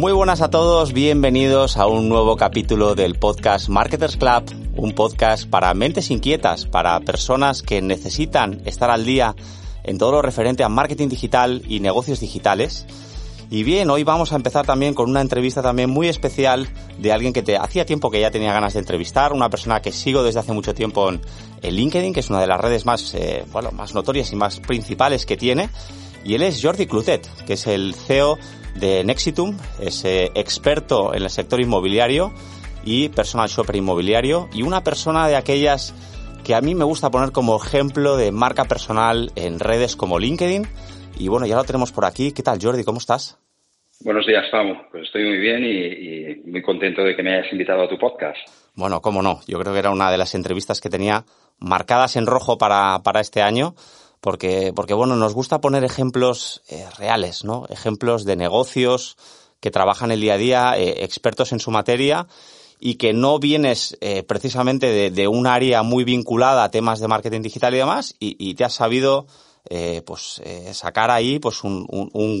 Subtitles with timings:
[0.00, 4.44] Muy buenas a todos, bienvenidos a un nuevo capítulo del podcast Marketers Club,
[4.74, 9.36] un podcast para mentes inquietas, para personas que necesitan estar al día
[9.84, 12.86] en todo lo referente a marketing digital y negocios digitales.
[13.50, 16.66] Y bien, hoy vamos a empezar también con una entrevista también muy especial
[16.98, 19.92] de alguien que te hacía tiempo que ya tenía ganas de entrevistar, una persona que
[19.92, 21.20] sigo desde hace mucho tiempo en,
[21.62, 25.26] LinkedIn, que es una de las redes más, eh, bueno, más notorias y más principales
[25.26, 25.68] que tiene.
[26.24, 28.38] Y él es Jordi Clutet, que es el CEO
[28.74, 32.32] de Nexitum, es eh, experto en el sector inmobiliario
[32.84, 35.94] y personal shopper inmobiliario y una persona de aquellas
[36.44, 40.66] que a mí me gusta poner como ejemplo de marca personal en redes como LinkedIn.
[41.18, 42.32] Y bueno, ya lo tenemos por aquí.
[42.32, 42.82] ¿Qué tal, Jordi?
[42.82, 43.38] ¿Cómo estás?
[44.02, 44.86] Buenos días, Pamo.
[44.90, 48.38] Pues estoy muy bien y, muy contento de que me hayas invitado a tu podcast.
[48.74, 49.40] Bueno, cómo no.
[49.46, 51.24] Yo creo que era una de las entrevistas que tenía
[51.58, 53.74] marcadas en rojo para, para este año
[54.20, 57.66] porque, porque bueno, nos gusta poner ejemplos eh, reales, ¿no?
[57.70, 59.16] Ejemplos de negocios
[59.60, 62.26] que trabajan el día a día, eh, expertos en su materia
[62.78, 67.42] y que no vienes eh, precisamente de, un área muy vinculada a temas de marketing
[67.42, 69.26] digital y demás y, te has sabido
[70.06, 71.86] pues sacar ahí pues un,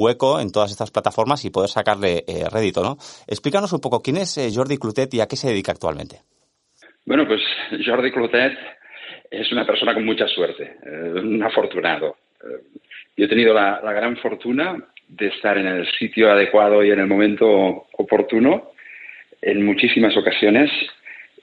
[0.00, 2.96] hueco en todas estas plataformas y poder sacarle rédito, ¿no?
[3.26, 6.22] Explícanos un poco quién es Jordi Clutet y a qué se dedica actualmente.
[7.04, 7.42] Bueno, pues
[7.84, 8.54] Jordi Clutet
[9.30, 12.16] es una persona con mucha suerte, eh, un afortunado.
[12.42, 12.80] Eh,
[13.16, 14.76] yo he tenido la, gran fortuna
[15.08, 18.72] de estar en el sitio adecuado y en el momento oportuno
[19.40, 20.70] en muchísimas ocasiones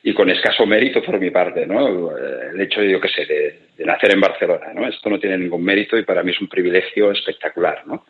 [0.04, 2.16] y con escaso mérito por mi parte, ¿no?
[2.18, 4.88] El hecho, yo qué sé, de, nacer en Barcelona, ¿no?
[4.88, 8.06] Esto no tiene ningún mérito y para mí es un privilegio espectacular, ¿no?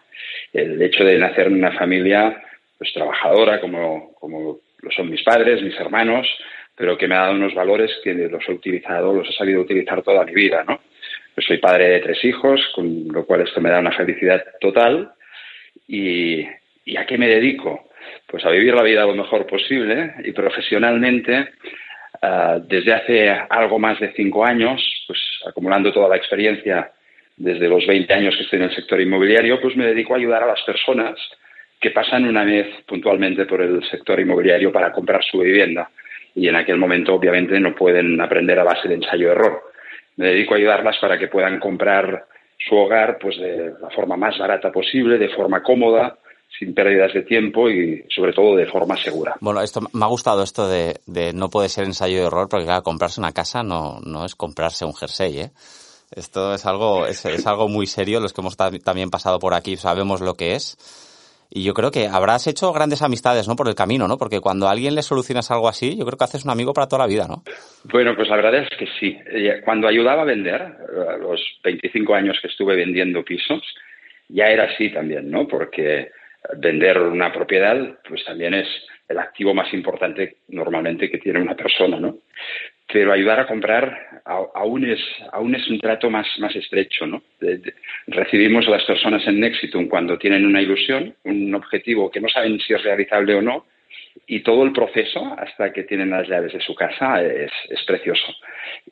[0.54, 2.42] El hecho de nacer en una familia,
[2.78, 6.28] pues, trabajadora, como, como lo son mis padres, mis hermanos,
[6.78, 10.04] pero que me ha dado unos valores que los he utilizado, los he sabido utilizar
[10.04, 10.80] toda mi vida, ¿no?
[11.34, 15.12] Pues soy padre de tres hijos, con lo cual esto me da una felicidad total.
[15.88, 16.46] ¿Y,
[16.96, 17.90] a qué me dedico?
[18.28, 21.50] Pues a vivir la vida lo mejor posible y profesionalmente,
[22.22, 26.92] ah, desde hace algo más de cinco años, pues acumulando toda la experiencia
[27.36, 30.44] desde los 20 años que estoy en el sector inmobiliario, pues me dedico a ayudar
[30.44, 31.20] a las personas
[31.80, 35.90] que pasan una vez puntualmente por el sector inmobiliario para comprar su vivienda
[36.38, 39.72] y en aquel momento obviamente no pueden aprender a base de ensayo-error.
[40.18, 42.28] Me dedico a ayudarlas para que puedan comprar
[42.60, 46.16] su hogar pues de la forma más barata posible, de forma cómoda,
[46.58, 49.36] sin pérdidas de tiempo y sobre todo de forma segura.
[49.42, 51.00] Bueno, esto me ha gustado esto de,
[51.34, 54.86] no puede ser ensayo de error porque claro, comprarse una casa no, no es comprarse
[54.86, 55.52] un jersey, ¿eh?
[56.16, 58.22] Esto es algo, es, es algo muy serio.
[58.22, 60.78] Los que hemos también pasado por aquí sabemos lo que es.
[61.50, 63.56] Y yo creo que habrás hecho grandes amistades, ¿no?
[63.56, 64.18] Por el camino, ¿no?
[64.18, 66.88] Porque cuando a alguien le solucionas algo así, yo creo que haces un amigo para
[66.88, 67.44] toda la vida, ¿no?
[67.86, 69.18] Bueno, pues la verdad es que sí.
[69.64, 73.64] Cuando ayudaba a vender, a los 25 años que estuve vendiendo pisos,
[74.28, 75.48] ya era así también, ¿no?
[75.48, 76.12] Porque
[76.58, 78.68] vender una propiedad, pues también es
[79.08, 82.18] el activo más importante normalmente que tiene una persona, ¿no?
[82.92, 85.00] Pero ayudar a comprar aún es,
[85.32, 87.06] aún es un trato más, más estrecho.
[87.06, 87.22] ¿no?
[88.08, 92.60] recibimos a las personas en Nexitum cuando tienen una ilusión, un objetivo que no saben
[92.60, 93.66] si es realizable o no,
[94.26, 98.26] y todo el proceso hasta que tienen las llaves de su casa es, es precioso.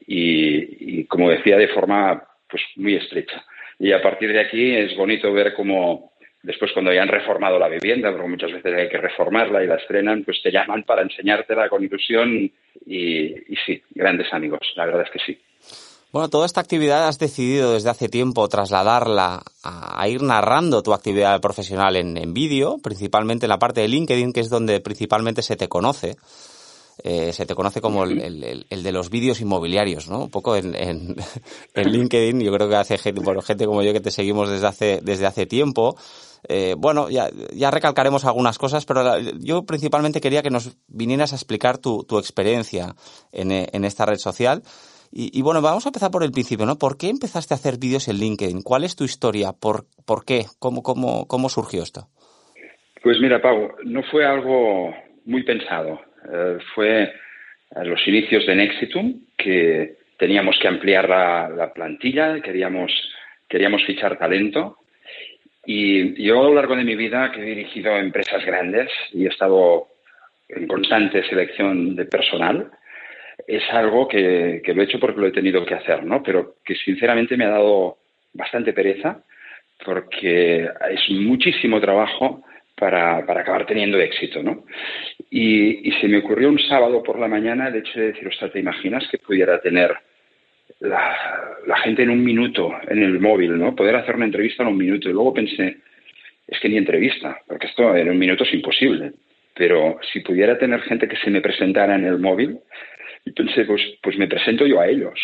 [0.07, 3.43] Y, y, como decía, de forma pues, muy estrecha.
[3.79, 6.13] Y a partir de aquí es bonito ver cómo
[6.45, 9.77] Después, cuando ya han reformado la vivienda, porque muchas veces hay que reformarla y la
[9.77, 12.51] estrenan, pues te llaman para enseñártela con ilusión
[12.85, 13.33] y,
[13.65, 15.39] sí, grandes amigos, la verdad es que sí.
[16.11, 21.41] Bueno, toda esta actividad has decidido desde hace tiempo trasladarla a, ir narrando tu actividad
[21.41, 25.67] profesional en, vídeo, principalmente en la parte de LinkedIn, que es donde principalmente se te
[25.67, 26.15] conoce.
[27.03, 30.23] Eh, se te conoce como el, el, de los vídeos inmobiliarios, ¿no?
[30.23, 31.15] Un poco en, en,
[31.73, 34.67] en, LinkedIn, yo creo que hace gente, bueno, gente como yo que te seguimos desde
[34.67, 35.97] hace, desde hace tiempo,
[36.49, 41.35] eh, bueno, ya, ya recalcaremos algunas cosas, pero yo principalmente quería que nos vinieras a
[41.35, 42.93] explicar tu, experiencia
[43.31, 44.61] en, en, esta red social.
[45.17, 46.77] Y, bueno, vamos a empezar por el principio, ¿no?
[46.77, 48.61] ¿Por qué empezaste a hacer vídeos en LinkedIn?
[48.61, 49.53] ¿Cuál es tu historia?
[49.53, 49.85] ¿Por,
[50.25, 50.41] qué?
[50.59, 52.09] ¿Cómo, cómo, ¿Cómo surgió esto?
[53.01, 54.93] Pues mira, Pau, no fue algo
[55.23, 56.01] muy pensado.
[56.29, 57.13] Eh, fue
[57.75, 62.91] a los inicios de Nexitum que teníamos que ampliar la, la plantilla, queríamos
[63.85, 64.79] fichar talento
[65.65, 69.29] y yo a lo largo de mi vida que he dirigido empresas grandes y he
[69.29, 69.87] estado
[70.49, 72.71] en constante selección de personal,
[73.47, 76.23] es algo que, que, lo he hecho porque lo he tenido que hacer, ¿no?
[76.23, 77.97] Pero que sinceramente me ha dado
[78.33, 79.23] bastante pereza
[79.83, 82.43] porque es muchísimo trabajo
[82.75, 84.65] para, para acabar teniendo éxito, ¿no?
[85.29, 88.59] Y, se me ocurrió un sábado por la mañana el hecho de decir, ostras, ¿te
[88.59, 89.95] imaginas que pudiera tener
[90.79, 93.75] la, gente en un minuto en el móvil, ¿no?
[93.75, 95.09] Poder hacer una entrevista en un minuto.
[95.09, 95.77] Y luego pensé,
[96.47, 99.13] es que ni entrevista, porque esto en un minuto es imposible.
[99.53, 102.59] Pero si pudiera tener gente que se me presentara en el móvil,
[103.25, 105.19] y pensé, pues, pues me presento yo a ellos.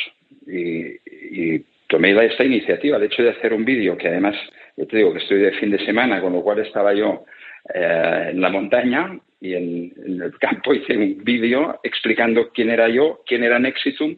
[0.48, 4.33] Y, tomé esta iniciativa, de hecho, de hacer un vídeo que además,
[4.77, 7.25] yo te digo que estoy de fin de semana, con lo cual estaba yo
[7.74, 13.21] eh, en la montaña y en, el campo hice un vídeo explicando quién era yo,
[13.25, 14.15] quién era Nexitum,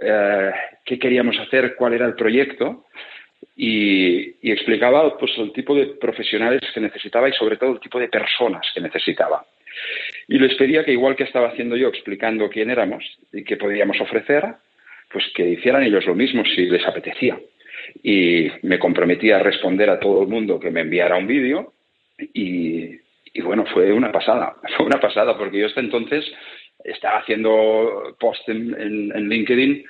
[0.00, 0.50] eh,
[0.84, 2.84] qué queríamos hacer, cuál era el proyecto
[3.56, 8.08] y, explicaba pues, el tipo de profesionales que necesitaba y sobre todo el tipo de
[8.08, 9.44] personas que necesitaba.
[10.28, 14.00] Y les pedía que igual que estaba haciendo yo explicando quién éramos y qué podíamos
[14.00, 14.44] ofrecer,
[15.10, 17.38] pues que hicieran ellos lo mismo si les apetecía.
[18.02, 21.72] Y me comprometí a responder a todo el mundo que me enviara un vídeo
[22.18, 22.98] y,
[23.42, 26.24] bueno, fue una pasada, fue una pasada porque yo hasta entonces
[26.84, 29.84] estaba haciendo post en LinkedIn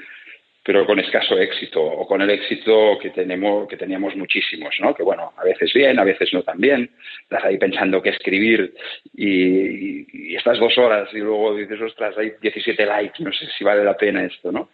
[0.69, 4.94] pero con escaso éxito o con el éxito que tenemos que teníamos muchísimos, ¿no?
[4.94, 6.90] Que bueno, a veces bien, a veces no tan bien.
[7.23, 8.75] Estás ahí pensando qué escribir
[9.17, 13.82] y, estas dos horas y luego dices, ostras, hay 17 likes, no sé si vale
[13.82, 14.69] la pena esto, ¿no?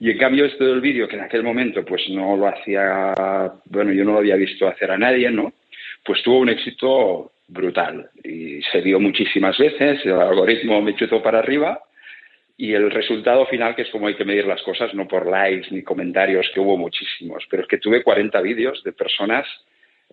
[0.00, 3.14] Y en cambio esto del vídeo, que en aquel momento pues no lo hacía,
[3.66, 5.52] bueno, yo no lo había visto hacer a nadie, ¿no?
[6.04, 11.38] Pues tuvo un éxito brutal y se dio muchísimas veces, el algoritmo me chutó para
[11.38, 11.80] arriba
[12.56, 15.68] y el resultado final, que es como hay que medir las cosas, no por likes
[15.70, 19.46] ni comentarios, que hubo muchísimos, pero es que tuve 40 vídeos de personas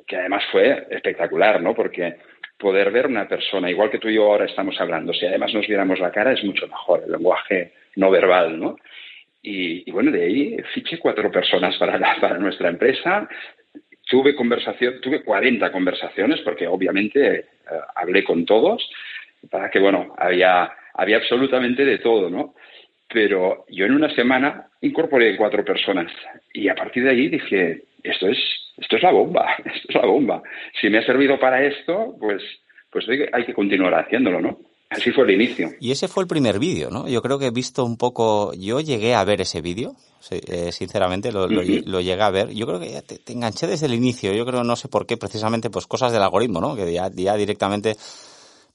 [0.05, 1.73] que además fue espectacular, ¿no?
[1.73, 2.17] Porque
[2.57, 5.67] poder ver una persona, igual que tú y yo ahora estamos hablando, si además nos
[5.67, 8.77] viéramos la cara, es mucho mejor, el lenguaje no verbal, ¿no?
[9.41, 13.27] Y, bueno, de ahí fiché cuatro personas para nuestra empresa,
[14.09, 17.45] tuve conversación, tuve 40 conversaciones, porque obviamente eh,
[17.95, 18.89] hablé con todos,
[19.49, 22.53] para que, bueno, había había absolutamente de todo, ¿no?
[23.11, 26.11] Pero yo en una semana incorporé cuatro personas
[26.53, 28.37] y a partir de ahí dije, esto es,
[28.77, 30.41] esto es la bomba, esto es la bomba.
[30.79, 32.41] Si me ha servido para esto, pues,
[32.91, 34.59] pues hay que continuar haciéndolo, ¿no?
[34.93, 35.71] Así fue el inicio.
[35.79, 37.07] Y ese fue el primer vídeo, ¿no?
[37.07, 39.95] Yo creo que he visto un poco, yo llegué a ver ese vídeo,
[40.29, 42.49] eh, sinceramente lo, llegué a ver.
[42.51, 45.17] Yo creo que te, te, enganché desde el inicio, yo creo, no sé por qué,
[45.17, 46.75] precisamente pues cosas del algoritmo, ¿no?
[46.75, 47.97] Que ya, ya directamente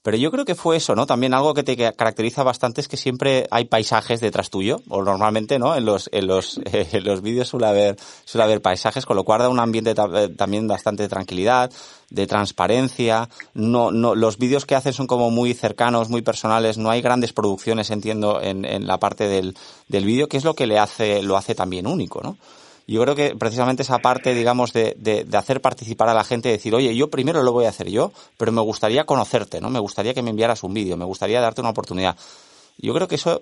[0.01, 1.05] pero yo creo que fue eso, ¿no?
[1.05, 5.59] También algo que te caracteriza bastante es que siempre hay paisajes detrás tuyo, o normalmente,
[5.59, 5.75] ¿no?
[5.75, 9.39] En los, en los, en los vídeos suele haber, suele haber paisajes, con lo cual
[9.39, 11.69] da un ambiente eh, también bastante de tranquilidad,
[12.09, 13.29] de transparencia.
[13.53, 17.33] No, no, los vídeos que haces son como muy cercanos, muy personales, no hay grandes
[17.33, 19.57] producciones, entiendo, en, en la parte del,
[19.89, 22.37] del vídeo, que es lo que le hace, lo hace también único, ¿no?
[22.89, 26.73] Yo creo que precisamente esa parte, digamos, de, de, hacer participar a la gente, decir,
[26.73, 29.69] oye, yo primero lo voy a hacer yo, pero me gustaría conocerte, ¿no?
[29.69, 32.17] Me gustaría que me enviaras un vídeo, me gustaría darte una oportunidad.
[32.79, 33.41] Yo creo que eso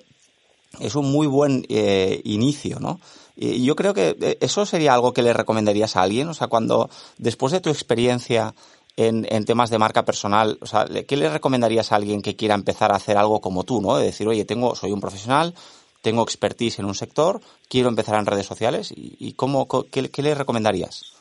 [0.81, 2.99] es un muy buen eh, inicio, ¿no?
[3.37, 6.47] Y yo creo que eh, eso sería algo que le recomendarías a alguien, o sea,
[6.47, 8.53] cuando después de tu experiencia
[8.97, 12.55] en, en, temas de marca personal, o sea, ¿qué le recomendarías a alguien que quiera
[12.55, 13.95] empezar a hacer algo como tú, ¿no?
[13.95, 15.53] De decir, oye, tengo, soy un profesional,
[16.01, 17.39] tengo expertise en un sector,
[17.69, 21.13] quiero empezar en redes sociales y, cómo, qué, le recomendarías?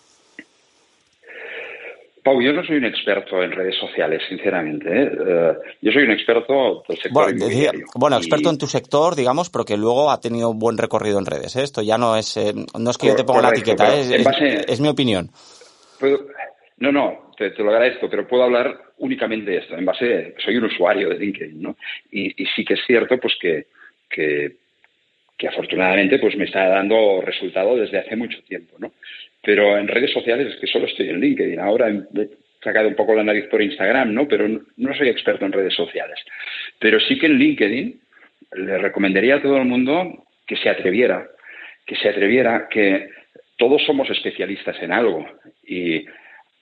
[2.23, 4.89] Pau, yo no soy un experto en redes sociales, sinceramente.
[4.91, 5.13] ¿eh?
[5.13, 7.47] Eh, yo soy un experto del sector bueno,
[7.95, 11.27] bueno, experto en tu sector, digamos, pero que luego ha tenido un buen recorrido en
[11.27, 11.55] redes.
[11.55, 11.63] ¿eh?
[11.63, 12.37] Esto ya no es,
[12.77, 15.31] no es que yo te ponga la etiqueta, es, mi opinión.
[16.79, 19.77] no, no, te, lo agradezco, pero puedo hablar únicamente de esto.
[19.77, 21.77] En base, soy un usuario de LinkedIn, ¿no?
[22.11, 23.67] Y, sí que es cierto, pues que,
[24.11, 24.57] que
[25.37, 28.93] que afortunadamente pues me está dando resultado desde hace mucho tiempo, ¿no?
[29.43, 31.61] Pero en redes sociales es que solo estoy en LinkedIn.
[31.61, 32.29] Ahora he
[32.63, 34.27] sacado un poco la nariz por Instagram, ¿no?
[34.27, 36.19] Pero no soy experto en redes sociales.
[36.79, 38.01] Pero sí que en LinkedIn
[38.53, 41.29] le recomendaría a todo el mundo que se atreviera,
[41.85, 43.09] que se atreviera, que
[43.57, 45.27] todos somos especialistas en algo.
[45.65, 46.05] Y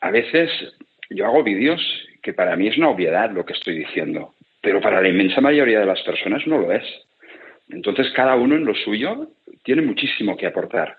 [0.01, 0.51] a veces
[1.11, 1.81] yo hago vídeos
[2.23, 5.81] que para mí es una obviedad lo que estoy diciendo, pero para la inmensa mayoría
[5.81, 6.85] de las personas no lo es.
[7.69, 9.29] Entonces, cada uno en lo suyo
[9.63, 10.99] tiene muchísimo que aportar.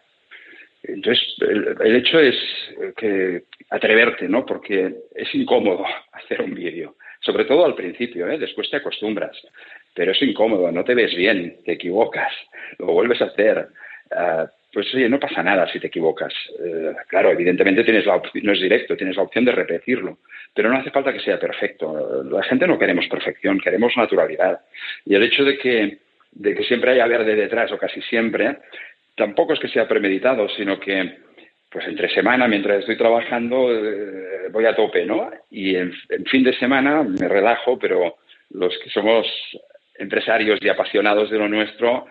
[0.83, 2.35] Entonces, el, hecho es
[2.97, 4.45] que atreverte, ¿no?
[4.45, 8.37] Porque es incómodo hacer un vídeo, sobre todo al principio, ¿eh?
[8.37, 9.35] Después te acostumbras,
[9.93, 12.31] pero es incómodo, no te ves bien, te equivocas,
[12.77, 13.67] lo vuelves a hacer.
[14.11, 16.33] Ah, pues oye, no pasa nada si te equivocas.
[16.59, 20.17] Eh, claro, evidentemente tienes la no es directo, tienes la opción de repetirlo,
[20.53, 22.23] pero no hace falta que sea perfecto.
[22.25, 24.59] La gente no queremos perfección, queremos naturalidad.
[25.05, 26.04] Y el hecho de que
[26.35, 28.57] de que siempre haya verde detrás, o casi siempre,
[29.15, 31.25] tampoco es que sea premeditado, sino que
[31.71, 35.29] pues entre semana, mientras estoy trabajando, eh, voy a tope, ¿no?
[35.49, 35.93] Y en,
[36.27, 38.15] fin de semana me relajo, pero
[38.51, 39.27] los que somos
[39.97, 42.05] empresarios y apasionados de lo nuestro,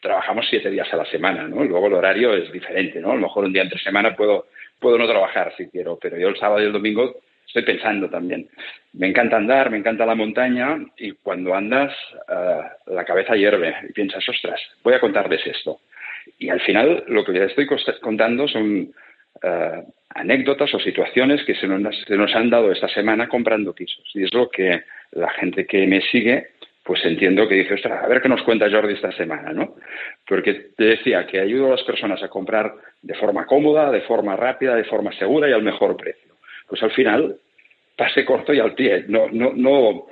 [0.00, 1.62] trabajamos siete días a la semana, ¿no?
[1.64, 3.10] Luego el horario es diferente, ¿no?
[3.10, 4.46] A lo mejor un día entre semana puedo,
[4.78, 7.16] puedo no trabajar si quiero, pero yo el sábado y el domingo
[7.50, 8.48] estoy pensando también.
[8.92, 11.92] Me encanta andar, me encanta la montaña y cuando andas
[12.28, 15.80] eh, la cabeza hierve y piensas, ostras, voy a contarles esto.
[16.38, 17.66] Y al final lo que les estoy
[18.00, 18.92] contando son
[19.42, 24.08] eh, anécdotas o situaciones que se nos, se nos han dado esta semana comprando pisos.
[24.14, 26.50] Y es lo que la gente que me sigue
[26.82, 29.76] pues entiendo que dice, ostras, a ver qué nos cuenta Jordi esta semana, ¿no?
[30.26, 34.34] Porque te decía que ayudo a las personas a comprar de forma cómoda, de forma
[34.34, 36.29] rápida, de forma segura y al mejor precio.
[36.70, 37.36] Pues al final,
[37.96, 39.04] pase corto y al pie.
[39.08, 40.06] No, no, no,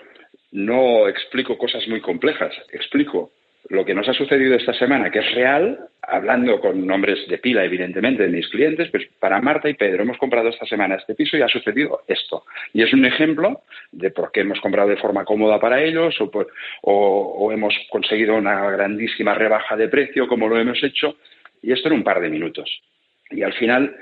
[0.53, 3.33] no explico cosas muy complejas, explico
[3.69, 7.65] lo que nos ha sucedido esta semana, que es real, hablando con nombres de pila,
[7.65, 11.37] evidentemente, de mis clientes, pues para Marta y Pedro hemos comprado esta semana este piso
[11.37, 12.45] y ha sucedido esto.
[12.73, 13.63] Y es un ejemplo
[13.93, 19.35] de por qué hemos comprado de forma cómoda para ellos o, hemos conseguido una grandísima
[19.35, 21.17] rebaja de precio, como lo hemos hecho,
[21.63, 22.83] y esto en un par de minutos.
[23.31, 23.95] Y al final,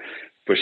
[0.47, 0.61] pues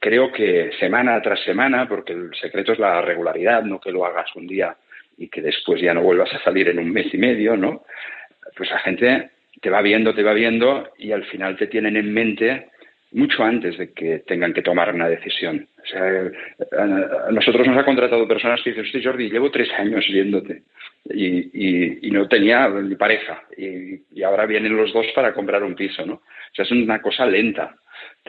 [0.00, 4.34] creo que semana tras semana, porque el secreto es la regularidad, no que lo hagas
[4.34, 4.76] un día
[5.16, 7.84] y que después ya no vuelvas a salir en un mes y medio, ¿no?
[8.56, 12.12] pues la gente te va viendo, te va viendo y al final te tienen en
[12.12, 12.68] mente
[13.12, 15.68] mucho antes de que tengan que tomar una decisión.
[15.82, 16.30] O sea,
[16.78, 20.62] a nosotros nos ha contratado personas que dicen, sí, Jordi, llevo tres años viéndote
[21.12, 26.04] y, no tenía ni pareja y, y, ahora vienen los dos para comprar un piso,
[26.04, 26.14] ¿no?
[26.14, 27.76] O sea, es una cosa lenta,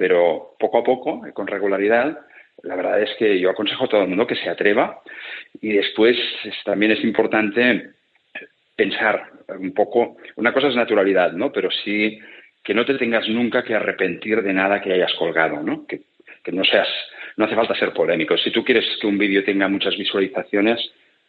[0.01, 2.17] pero poco a poco, con regularidad,
[2.63, 4.99] la verdad es que yo aconsejo a todo el mundo que se atreva
[5.61, 6.17] y después
[6.65, 7.91] también es importante
[8.75, 9.29] pensar
[9.59, 11.51] un poco, una cosa es naturalidad, ¿no?
[11.51, 12.17] Pero sí
[12.63, 15.85] que no te tengas nunca que arrepentir de nada que hayas colgado, ¿no?
[15.85, 16.01] Que,
[16.51, 16.87] no seas,
[17.37, 18.35] no hace falta ser polémico.
[18.37, 20.79] Si tú quieres que un vídeo tenga muchas visualizaciones,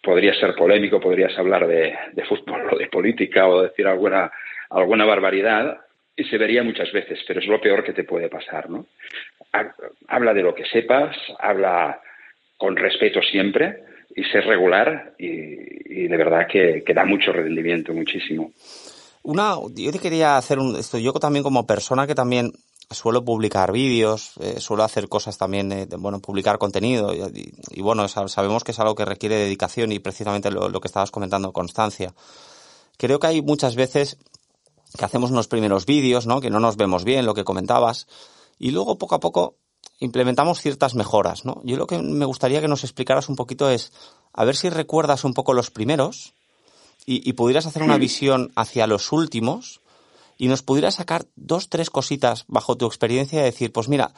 [0.03, 1.95] podrías ser polémico, podrías hablar de,
[2.27, 4.33] fútbol o de política o decir alguna,
[4.71, 5.77] alguna barbaridad
[6.17, 8.87] y se vería muchas veces, pero es lo peor que te puede pasar, ¿no?
[10.09, 12.01] Habla de lo que sepas, habla
[12.57, 13.83] con respeto siempre,
[14.15, 18.53] y ser regular y, de verdad que, da mucho rendimiento, muchísimo.
[19.23, 22.53] Una, yo te quería hacer un, esto, yo también como persona que también
[22.91, 28.65] suelo publicar vídeos, eh, suelo hacer cosas también, de, bueno, publicar contenido y, bueno, sabemos
[28.65, 32.13] que es algo que requiere dedicación y precisamente lo, lo que estabas comentando, constancia.
[32.99, 34.19] Creo que hay muchas veces
[34.97, 36.41] que hacemos unos primeros vídeos, ¿no?
[36.41, 38.07] Que no nos vemos bien, lo que comentabas,
[38.59, 39.57] y luego poco a poco
[39.99, 41.61] implementamos ciertas mejoras, ¿no?
[41.65, 43.93] Yo lo que me gustaría que nos explicaras un poquito es,
[44.33, 46.35] a ver si recuerdas un poco los primeros
[47.05, 49.81] y, pudieras hacer una visión hacia los últimos
[50.39, 54.13] y nos pudieras sacar dos, tres cositas bajo tu experiencia y decir, pues mira,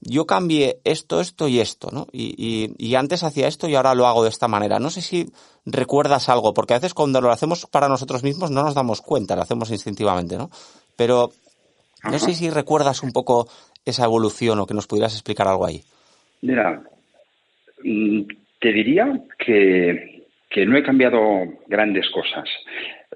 [0.00, 2.06] yo cambié esto, esto y esto, ¿no?
[2.12, 4.78] Y, y, antes hacía esto y ahora lo hago de esta manera.
[4.78, 5.30] No sé si
[5.66, 9.36] recuerdas algo, porque a veces cuando lo hacemos para nosotros mismos no nos damos cuenta,
[9.36, 10.50] lo hacemos instintivamente, ¿no?
[10.96, 11.30] Pero
[12.04, 13.46] no sé si recuerdas un poco
[13.84, 15.82] esa evolución o que nos pudieras explicar algo ahí.
[16.42, 16.82] Mira,
[17.84, 18.22] mm,
[18.58, 21.20] te diría que, que no he cambiado
[21.66, 22.48] grandes cosas.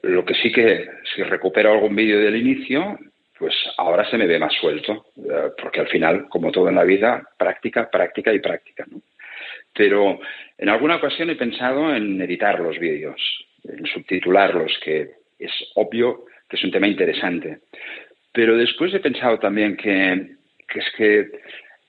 [0.02, 2.98] Lo que sí que, si recupero algún vídeo del inicio,
[3.38, 6.84] pues ahora se me ve más suelto, eh, porque al final, como todo en la
[6.84, 8.84] vida, práctica, práctica y práctica.
[8.90, 9.00] ¿no?
[9.72, 10.20] Pero
[10.58, 13.20] en alguna ocasión he pensado en editar los vídeos,
[13.64, 17.58] en subtitularlos, que es obvio que es un tema interesante.
[18.32, 20.36] Pero después he pensado también que
[20.74, 21.30] que es que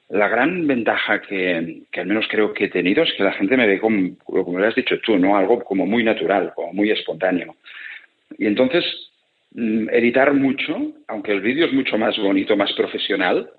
[0.10, 3.66] la gran ventaja que, al menos creo que he tenido es que la gente me
[3.68, 5.36] ve como, como lo has dicho tú, ¿no?
[5.36, 7.56] Algo como muy natural, como muy espontáneo.
[8.38, 8.86] Y entonces,
[9.56, 13.50] editar mucho, aunque el vídeo es mucho más bonito, más profesional,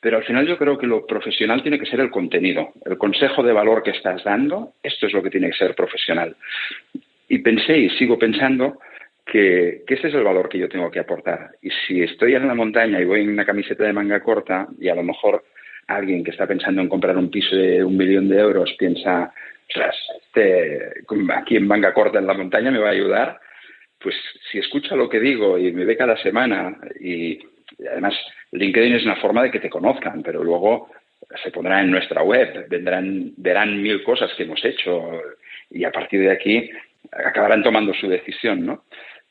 [0.00, 3.42] pero al final yo creo que lo profesional tiene que ser el contenido, el consejo
[3.42, 6.36] de valor que estás dando, esto es lo que tiene que ser profesional.
[7.28, 8.78] Y pensé y sigo pensando
[9.24, 11.50] que, ese es el valor que yo tengo que aportar.
[11.62, 14.88] Y si estoy en la montaña y voy en una camiseta de manga corta y
[14.88, 15.44] a lo mejor
[15.86, 19.32] alguien que está pensando en comprar un piso de un millón de euros piensa,
[19.68, 23.40] este, aquí en manga corta en la montaña me va a ayudar,
[24.00, 24.14] pues
[24.50, 27.38] si escucha lo que digo y me ve cada semana y,
[27.90, 28.14] además
[28.52, 30.90] LinkedIn es una forma de que te conozcan, pero luego
[31.42, 35.20] se pondrá en nuestra web, vendrán, verán mil cosas que hemos hecho
[35.70, 36.70] y a partir de aquí
[37.12, 38.84] acabarán tomando su decisión, ¿no?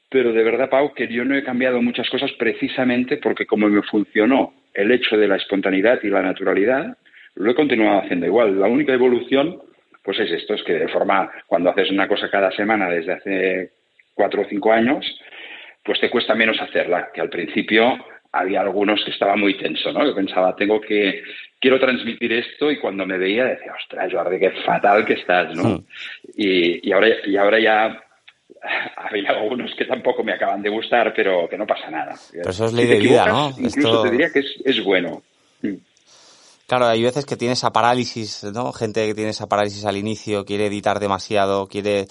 [0.09, 3.81] pero de verdad, Pau, que yo no he cambiado muchas cosas precisamente porque como me
[3.83, 6.97] funcionó el hecho de la espontaneidad y la naturalidad,
[7.35, 8.59] lo he continuado haciendo igual.
[8.59, 9.61] La única evolución,
[10.03, 13.71] pues es esto, es que de forma, cuando haces una cosa cada semana desde hace
[14.17, 15.05] cuatro o cinco años,
[15.83, 17.97] pues te cuesta menos hacerla, que al principio
[18.31, 20.05] había algunos que estaba muy tenso, ¿no?
[20.05, 21.23] Yo pensaba, tengo que,
[21.59, 25.63] quiero transmitir esto y cuando me veía decía, ostras, Jordi, qué fatal que estás, ¿no?
[25.63, 25.85] Hmm.
[26.35, 28.03] Y, y, ahora, y ahora ya
[28.97, 32.15] había algunos que tampoco me acaban de gustar, pero que no pasa nada.
[32.31, 33.53] Pero eso es ley de vida, ¿no?
[33.57, 35.21] Incluso te diría que es, bueno.
[36.67, 38.73] Claro, hay veces que tiene esa parálisis, ¿no?
[38.73, 42.07] Gente que tiene esa parálisis al inicio, quiere editar demasiado, quiere...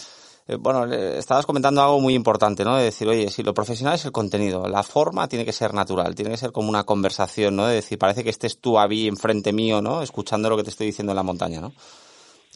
[0.48, 2.76] Eh, bueno, estabas comentando algo muy importante, ¿no?
[2.76, 6.14] De decir, oye, si lo profesional es el contenido, la forma tiene que ser natural,
[6.14, 7.66] tiene que ser como una conversación, ¿no?
[7.66, 10.02] De decir, parece que estés tú ahí enfrente mío, ¿no?
[10.02, 11.72] Escuchando lo que te estoy diciendo en la montaña, ¿no?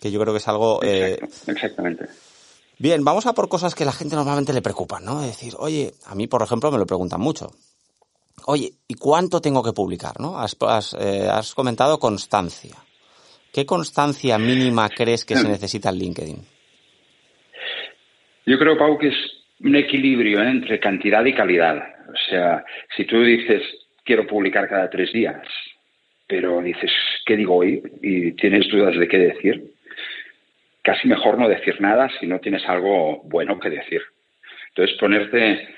[0.00, 0.80] Que yo creo que es algo...
[0.82, 2.06] Eh, exactamente.
[2.78, 5.20] Bien, vamos a por cosas que la gente normalmente le preocupan, ¿no?
[5.22, 7.52] Es decir, oye, a mí, por ejemplo, me lo preguntan mucho.
[8.46, 10.18] Oye, ¿y cuánto tengo que publicar?
[10.18, 10.38] ¿no?
[10.38, 10.56] Has,
[10.98, 12.76] eh, has, comentado constancia.
[13.52, 16.46] ¿Qué constancia mínima crees que se necesita en LinkedIn?
[18.46, 20.50] Yo creo, Pau, que es un equilibrio ¿eh?
[20.50, 21.82] entre cantidad y calidad.
[22.08, 22.64] O sea,
[22.96, 23.62] si tú dices,
[24.04, 25.40] quiero publicar cada tres días,
[26.26, 26.90] pero dices,
[27.26, 27.82] ¿qué digo hoy?
[28.02, 29.62] Y tienes dudas de qué decir,
[30.82, 34.00] casi mejor no decir nada si no tienes algo bueno que decir.
[34.70, 35.68] Entonces, ponerte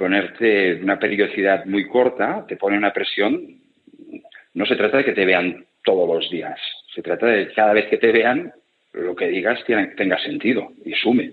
[0.00, 3.60] ponerte una periodicidad muy corta te pone una presión.
[4.54, 6.58] No se trata de que te vean todos los días,
[6.94, 8.50] se trata de que cada vez que te vean
[8.94, 11.32] lo que digas tenga sentido y sume.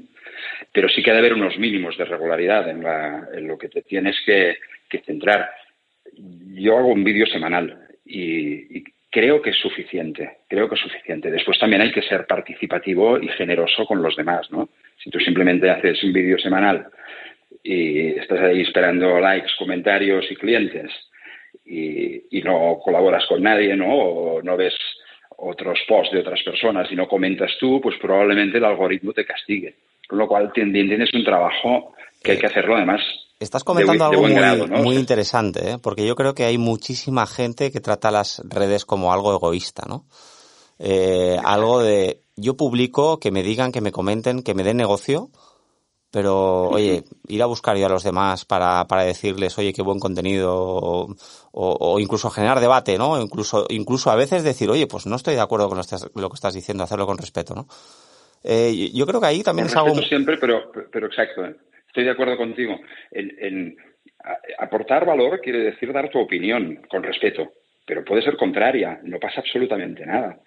[0.71, 4.15] Pero sí que ha de haber unos mínimos de regularidad en, lo que te tienes
[4.25, 4.57] que,
[5.05, 5.49] centrar.
[6.13, 11.31] Yo hago un vídeo semanal y, y, creo que es suficiente, creo que es suficiente.
[11.31, 14.69] Después también hay que ser participativo y generoso con los demás, ¿no?
[15.03, 16.87] Si tú simplemente haces un vídeo semanal
[17.63, 20.91] y estás ahí esperando likes, comentarios y clientes
[21.65, 23.93] y, no colaboras con nadie, ¿no?
[23.93, 24.73] O no ves
[25.37, 29.75] otros posts de otras personas y no comentas tú, pues probablemente el algoritmo te castigue.
[30.09, 33.01] Lo cual tienes un trabajo que hay que hacerlo además.
[33.39, 34.27] Estás comentando algo
[34.83, 35.77] muy, interesante, ¿eh?
[35.79, 40.05] porque yo creo que hay muchísima gente que trata las redes como algo egoísta, ¿no?
[40.79, 45.29] Eh, algo de yo publico, que me digan, que me comenten, que me den negocio,
[46.09, 49.99] pero, oye, ir a buscar yo a los demás para, para decirles, oye, qué buen
[49.99, 51.15] contenido, o,
[51.51, 53.21] o, incluso generar debate, ¿no?
[53.21, 56.53] Incluso, incluso a veces decir, oye, pues no estoy de acuerdo con lo que estás
[56.53, 57.67] diciendo, hacerlo con respeto, ¿no?
[58.49, 59.95] Eh, yo creo que ahí también es algo...
[60.03, 61.55] siempre, pero, pero exacto, ¿eh?
[61.87, 62.79] estoy de acuerdo contigo.
[63.11, 63.77] En, en
[64.57, 67.51] aportar valor quiere decir dar tu opinión con respeto,
[67.85, 70.39] pero puede ser contraria, no pasa absolutamente nada.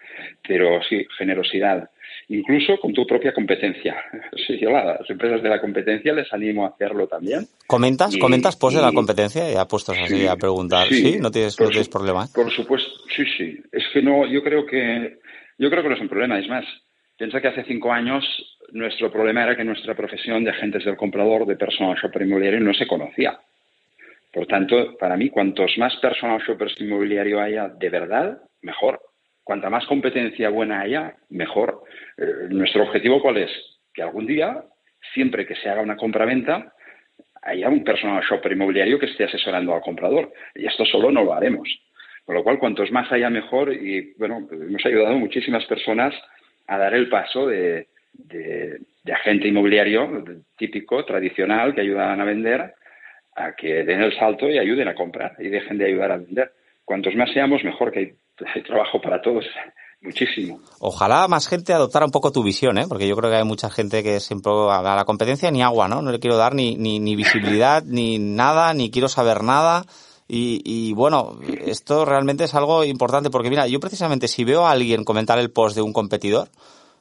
[0.47, 1.91] Pero sí, generosidad
[2.29, 3.97] incluso con tu propia competencia.
[4.47, 7.47] Sí, yo a las empresas de la competencia les animo a hacerlo también.
[7.67, 9.51] ¿Comentas, ¿comentas post de la competencia?
[9.51, 10.89] Ya puestos así a preguntar.
[10.89, 12.27] Sí, ¿No, tienes, no tienes problema?
[12.33, 13.61] Por supuesto, sí, sí.
[13.71, 15.19] Es que no, yo creo que,
[15.59, 16.39] yo creo que no es un problema.
[16.39, 16.65] Es más,
[17.21, 18.25] piensa que hace cinco años
[18.73, 22.73] nuestro problema era que nuestra profesión de agentes del comprador, de personal shopper inmobiliario, no
[22.73, 23.39] se conocía.
[24.33, 29.03] Por tanto, para mí, cuantos más personal shoppers inmobiliario haya de verdad, mejor
[29.45, 31.83] cuanta más competencia buena haya, mejor.
[32.17, 33.51] Eh, nuestro objetivo cuál es?
[33.93, 34.65] Que algún día,
[35.13, 36.73] siempre que se haga una compra-venta,
[37.43, 40.33] haya un personal shopper inmobiliario que esté asesorando al comprador.
[40.55, 41.69] Y esto solo no lo haremos.
[42.25, 43.75] Con lo cual, cuantos más haya, mejor.
[43.75, 46.15] Y bueno, hemos ayudado muchísimas personas
[46.71, 47.89] a dar el paso de,
[49.13, 50.25] agente inmobiliario
[50.57, 52.75] típico, tradicional, que ayudan a vender,
[53.35, 56.53] a que den el salto y ayuden a comprar y dejen de ayudar a vender.
[56.85, 58.13] Cuantos más seamos, mejor, que hay
[58.55, 59.45] hay trabajo para todos,
[60.01, 60.61] muchísimo.
[60.79, 62.85] Ojalá más gente adoptara un poco tu visión, ¿eh?
[62.89, 66.03] porque yo creo que hay mucha gente que siempre a la competencia ni agua, ¿no?
[66.03, 69.85] No le quiero dar ni, ni, visibilidad, ni nada, ni quiero saber nada.
[70.33, 74.71] Y, y, bueno, esto realmente es algo importante porque mira, yo precisamente si veo a
[74.71, 76.51] alguien comentar el post de un competidor,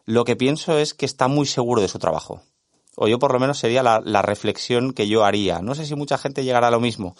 [0.05, 2.41] lo que pienso es que está muy seguro de su trabajo.
[2.95, 5.59] O yo por lo menos sería la, reflexión que yo haría.
[5.59, 7.15] No sé si mucha gente llegará a lo mismo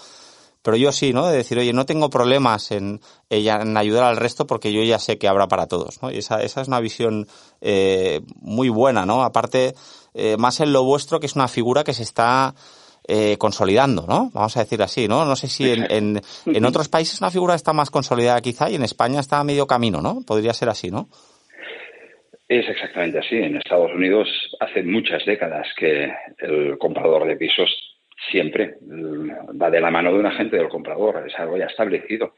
[0.61, 1.25] pero yo sí, ¿no?
[1.27, 5.17] De decir, oye, no tengo problemas en, en ayudar al resto porque yo ya sé
[5.17, 6.11] que habrá para todos, ¿no?
[6.11, 7.29] Y esa, esa es una visión
[7.61, 9.23] eh, muy buena, ¿no?
[9.23, 9.73] Aparte,
[10.13, 12.55] eh, más en lo vuestro, que es una figura que se está
[13.09, 14.29] eh, consolidando, ¿no?
[14.33, 15.25] Vamos a decir así, ¿no?
[15.25, 18.75] No sé si en, en, en otros países una figura está más consolidada quizá y
[18.75, 20.19] en España está a medio camino, ¿no?
[20.25, 21.09] Podría ser así, ¿no?
[22.47, 23.35] Es exactamente así.
[23.35, 24.27] En Estados Unidos
[24.59, 27.69] hace muchas décadas que el comprador de pisos
[28.31, 32.35] siempre mm, va de la mano de un agente del comprador, es algo ya establecido.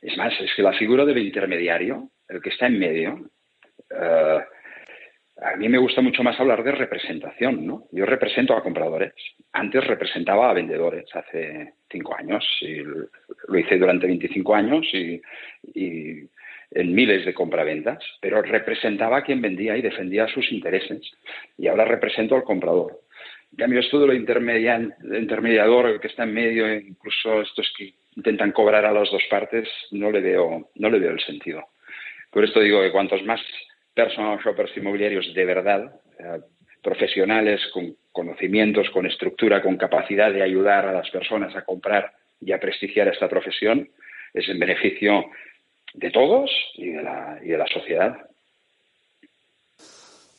[0.00, 3.30] Es más, es que la figura del intermediario, el que está en medio,
[3.90, 4.40] eh,
[5.42, 7.84] a mí me gusta mucho más hablar de representación, ¿no?
[7.92, 9.12] Yo represento a compradores.
[9.52, 15.20] Antes representaba a vendedores hace cinco años y lo hice durante 25 años y,
[16.70, 21.02] en miles de compraventas, pero representaba a quien vendía y defendía sus intereses.
[21.58, 23.00] Y ahora represento al comprador.
[23.52, 28.84] En cambio, esto de lo intermediador, que está en medio, incluso estos que intentan cobrar
[28.84, 31.62] a las dos partes, no le veo, no le veo el sentido.
[32.30, 33.40] Por esto digo que cuantos más
[33.96, 36.40] personal shoppers inmobiliarios de verdad, eh,
[36.82, 42.52] profesionales con conocimientos, con estructura, con capacidad de ayudar a las personas a comprar y
[42.52, 43.88] a prestigiar esta profesión,
[44.34, 45.30] es en beneficio
[45.94, 48.28] de todos y de la, y de la sociedad.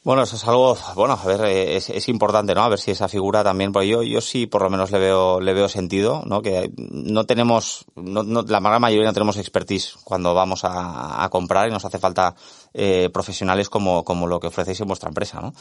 [0.07, 2.63] Bueno, eso es algo, bueno, a ver, es, es, importante, ¿no?
[2.63, 5.41] A ver si esa figura también, porque yo, yo sí por lo menos le veo,
[5.41, 6.41] le veo sentido, ¿no?
[6.41, 11.27] Que no tenemos, no, no, la gran mayoría no tenemos expertise cuando vamos a, a
[11.27, 12.33] comprar y nos hace falta
[12.73, 15.53] eh, profesionales como, lo que ofrecéis en vuestra empresa, ¿no?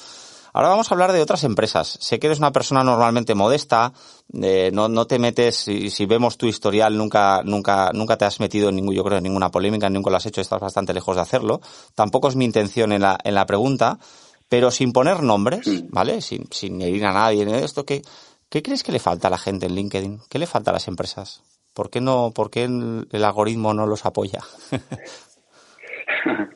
[0.52, 1.98] Ahora vamos a hablar de otras empresas.
[2.00, 3.92] Sé que eres una persona normalmente modesta,
[4.32, 8.68] eh, no, te metes, si, si, vemos tu historial, nunca, nunca, nunca te has metido
[8.68, 11.22] en ningún, yo creo, en ninguna polémica, nunca lo has hecho, estás bastante lejos de
[11.22, 11.60] hacerlo.
[11.96, 13.98] Tampoco es mi intención en la, en la pregunta,
[14.48, 16.20] pero sin poner nombres, ¿vale?
[16.20, 18.02] Sin, sin herir a nadie en esto, ¿qué,
[18.50, 20.18] ¿qué crees que le falta a la gente en LinkedIn?
[20.30, 21.42] ¿Qué le falta a las empresas?
[21.74, 24.40] ¿Por qué no, por qué el, el algoritmo no los apoya?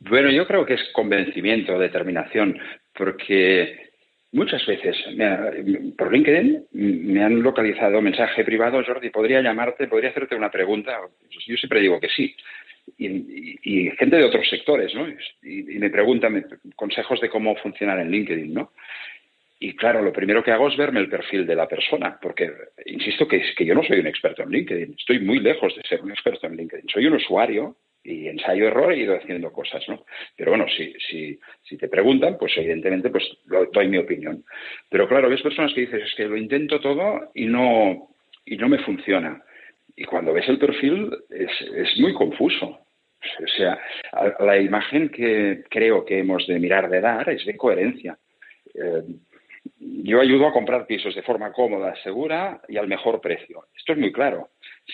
[0.00, 2.58] bueno, yo creo que es convencimiento, determinación,
[2.94, 3.90] porque
[4.32, 5.50] muchas veces mira,
[5.96, 10.98] por LinkedIn me han localizado mensaje privado, Jordi, podría llamarte, podría hacerte una pregunta.
[11.46, 12.34] Yo siempre digo que sí
[12.96, 15.06] y, gente de otros sectores, ¿no?
[15.42, 16.46] Y, me preguntan
[16.76, 18.72] consejos de cómo funcionar en LinkedIn, ¿no?
[19.60, 22.50] Y claro, lo primero que hago es verme el perfil de la persona, porque
[22.86, 26.12] insisto que, yo no soy un experto en LinkedIn, estoy muy lejos de ser un
[26.12, 30.04] experto en LinkedIn, soy un usuario y ensayo-error he ido haciendo cosas, ¿no?
[30.36, 33.24] Pero bueno, si te preguntan, pues evidentemente pues
[33.72, 34.44] doy mi opinión.
[34.88, 38.08] Pero claro, ves personas que dices, es que lo intento todo y no,
[38.46, 39.42] y no me funciona.
[40.00, 42.66] Y cuando ves el perfil es, es muy confuso.
[42.66, 43.80] O sea,
[44.38, 48.16] la imagen que creo que hemos de mirar de dar es de coherencia.
[48.74, 49.02] Eh,
[49.80, 53.64] yo ayudo a comprar pisos de forma cómoda, segura y al mejor precio.
[53.76, 54.50] Esto es muy claro.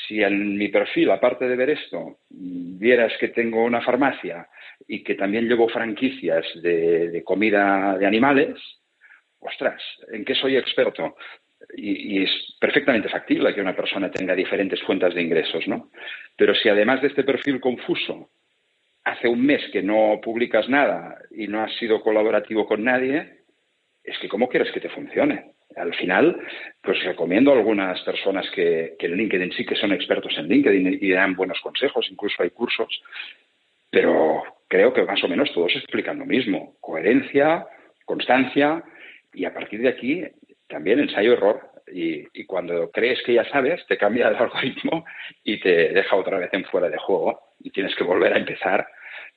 [0.08, 4.48] Si en mi perfil, aparte de ver esto, vieras que tengo una farmacia
[4.88, 8.58] y que también llevo franquicias de, de comida de animales,
[9.38, 11.14] ostras, ¿en qué soy experto?
[11.76, 15.90] Y, y, es perfectamente factible que una persona tenga diferentes fuentes de ingresos, ¿no?
[16.36, 18.30] Pero si además de este perfil confuso,
[19.04, 23.40] hace un mes que no publicas nada y no has sido colaborativo con nadie,
[24.02, 25.52] es que ¿cómo quieres que te funcione?
[25.76, 26.40] Al final,
[26.82, 30.98] pues recomiendo a algunas personas que, que en LinkedIn sí que son expertos en LinkedIn
[31.00, 33.02] y dan buenos consejos, incluso hay cursos,
[33.90, 37.66] pero creo que más o menos todos explican lo mismo, coherencia,
[38.04, 38.82] constancia,
[39.32, 40.24] y a partir de aquí
[40.74, 41.60] también ensayo-error.
[41.92, 45.04] Y, y, cuando crees que ya sabes, te cambia el algoritmo
[45.44, 48.86] y te deja otra vez en fuera de juego y tienes que volver a empezar.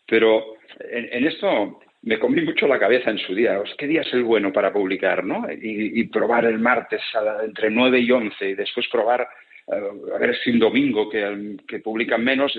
[0.08, 3.62] Pero en, esto me comí mucho la cabeza en su día.
[3.78, 5.24] ¿Qué día es el bueno para publicar?
[5.24, 5.46] ¿no?
[5.52, 7.02] Y, probar el martes
[7.44, 9.28] entre 9 y 11 y después probar
[9.68, 12.58] uh, a ver si un domingo que, que publican menos.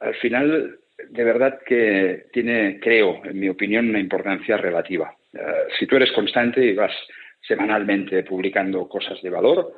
[0.00, 0.78] Al final,
[1.10, 5.14] de verdad que tiene, creo, en mi opinión, una importancia relativa.
[5.34, 6.94] Uh, si tú eres constante y vas
[7.46, 9.74] semanalmente publicando cosas de valor,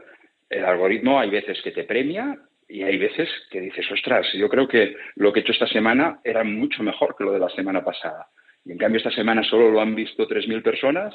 [0.48, 4.66] el algoritmo hay veces que te premia y hay veces que dices, ostras, yo creo
[4.66, 7.84] que lo que he hecho esta semana era mucho mejor que lo de la semana
[7.84, 8.28] pasada.
[8.64, 11.14] Y en cambio esta semana solo lo han visto 3.000 personas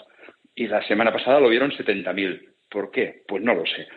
[0.55, 2.49] y la semana pasada lo vieron 70.000.
[2.69, 3.23] ¿Por qué?
[3.27, 3.87] Pues no lo sé.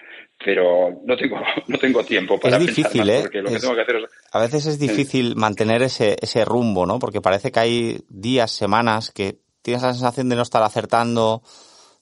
[0.44, 3.12] Pero no tengo, no tengo tiempo para es difícil, pensar ¿eh?
[3.12, 4.04] más, porque lo es, que tengo que hacer es...
[4.32, 6.98] A veces es difícil mantener ese, ese rumbo, ¿no?
[6.98, 11.42] Porque parece que hay días, semanas que tienes la sensación de no estar acertando,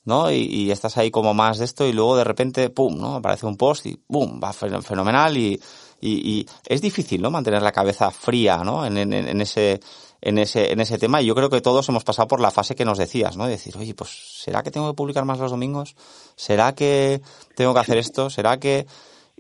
[0.05, 0.31] ¿no?
[0.31, 3.17] Y, y, estás ahí como más de esto y luego de repente, pum, ¿no?
[3.17, 5.61] Aparece un post y pum, va fenomenal y,
[6.01, 7.31] y, y es difícil, ¿no?
[7.31, 8.85] Mantener la cabeza fría, ¿no?
[8.85, 9.81] En, en, en, ese,
[10.21, 12.75] en ese, en ese tema y yo creo que todos hemos pasado por la fase
[12.75, 13.45] que nos decías, ¿no?
[13.45, 14.11] De decir, oye, pues,
[14.43, 15.95] ¿será que tengo que publicar más los domingos?
[16.35, 17.23] ¿Será que
[17.55, 18.31] tengo que hacer esto?
[18.31, 18.87] ¿Será que...?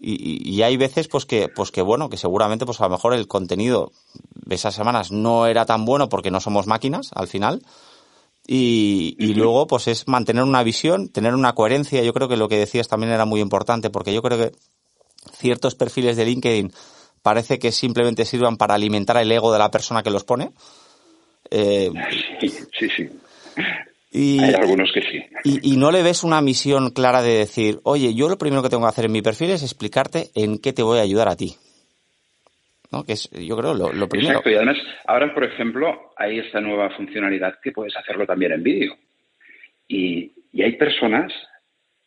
[0.04, 3.14] Y, y, hay veces pues que pues que bueno que seguramente pues a lo mejor
[3.14, 3.92] el contenido
[4.34, 7.62] de esas semanas no era tan bueno porque no somos máquinas al final
[8.46, 12.02] y, y, luego, pues es mantener una visión, tener una coherencia.
[12.02, 14.52] Yo creo que lo que decías también era muy importante, porque yo creo que
[15.36, 16.72] ciertos perfiles de LinkedIn
[17.22, 20.50] parece que simplemente sirvan para alimentar el ego de la persona que los pone.
[21.50, 21.90] Eh,
[22.40, 23.08] sí, sí, sí.
[24.10, 25.22] Y, Hay algunos que sí.
[25.44, 28.68] Y, y, no le ves una misión clara de decir, oye, yo lo primero que
[28.68, 31.36] tengo que hacer en mi perfil es explicarte en qué te voy a ayudar a
[31.36, 31.56] ti.
[32.92, 33.04] ¿No?
[33.04, 34.30] Que es, yo creo, lo, primero.
[34.30, 34.76] Exacto, y además,
[35.06, 38.96] ahora, por ejemplo, hay esta nueva funcionalidad que puedes hacerlo también en vídeo.
[39.88, 41.32] Y, y hay personas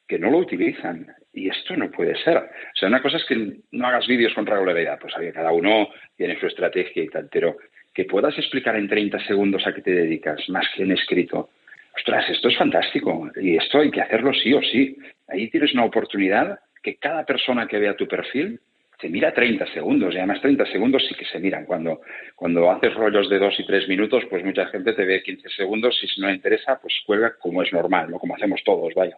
[0.07, 1.07] que no lo utilizan.
[1.33, 2.37] Y esto no puede ser.
[2.37, 6.39] O sea, una cosa es que no hagas vídeos con regularidad, pues cada uno tiene
[6.39, 7.57] su estrategia y tal, pero
[7.93, 11.49] que puedas explicar en 30 segundos a qué te dedicas, más que en escrito.
[11.95, 14.97] Ostras, esto es fantástico y esto hay que hacerlo sí o sí.
[15.27, 18.59] Ahí tienes una oportunidad que cada persona que vea tu perfil
[18.99, 21.65] se mira 30 segundos y además 30 segundos sí que se miran.
[21.65, 22.01] Cuando,
[22.35, 25.97] cuando haces rollos de dos y tres minutos, pues mucha gente te ve 15 segundos
[26.01, 28.19] y si no le interesa, pues cuelga como es normal, ¿no?
[28.19, 29.17] Como hacemos todos, vaya.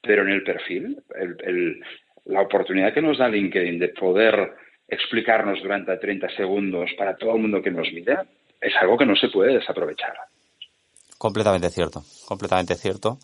[0.00, 1.80] Pero en el perfil, el, el,
[2.26, 4.52] la oportunidad que nos da LinkedIn de poder
[4.88, 8.26] explicarnos durante 30 segundos para todo el mundo que nos mira,
[8.60, 10.14] es algo que no se puede desaprovechar.
[11.18, 13.18] Completamente cierto, completamente cierto.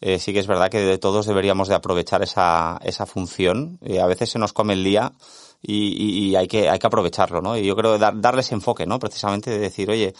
[0.00, 3.78] Eh, sí que es verdad que todos deberíamos de aprovechar esa, esa función.
[3.82, 5.12] Eh, a veces se nos come el día
[5.62, 7.56] y, hay, que, hay que aprovecharlo, ¿no?
[7.56, 8.98] Y yo creo dar, darles enfoque, ¿no?
[8.98, 10.14] Precisamente de decir, oye,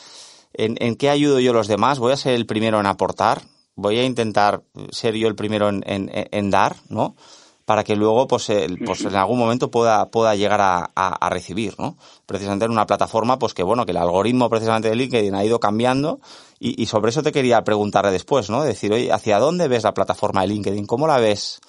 [0.53, 1.99] ¿en, ¿en qué ayudo yo a los demás?
[1.99, 3.43] ¿Voy a ser el primero en aportar?
[3.75, 7.17] ¿Voy a intentar ser yo el primero en, en, en dar, ¿no?
[7.65, 8.51] Para que luego pues,
[8.85, 11.97] pues en algún momento pueda, pueda llegar a, recibir, ¿no?
[12.27, 15.61] Precisamente en una plataforma pues que bueno, que el algoritmo precisamente de LinkedIn ha ido
[15.61, 16.21] cambiando
[16.59, 18.63] y, sobre eso te quería preguntarle después, ¿no?
[18.63, 20.87] Decir, oye, ¿hacia dónde ves la plataforma de LinkedIn?
[20.87, 21.61] ¿Cómo la ves?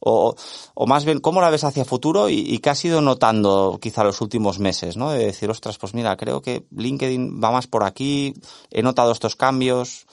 [0.00, 0.34] O,
[0.74, 4.04] o más bien, ¿cómo la ves hacia futuro y, y qué has ido notando quizá
[4.04, 5.10] los últimos meses, ¿no?
[5.10, 8.34] De decir, ostras, pues mira, creo que LinkedIn va más por aquí,
[8.70, 10.06] he notado estos cambios.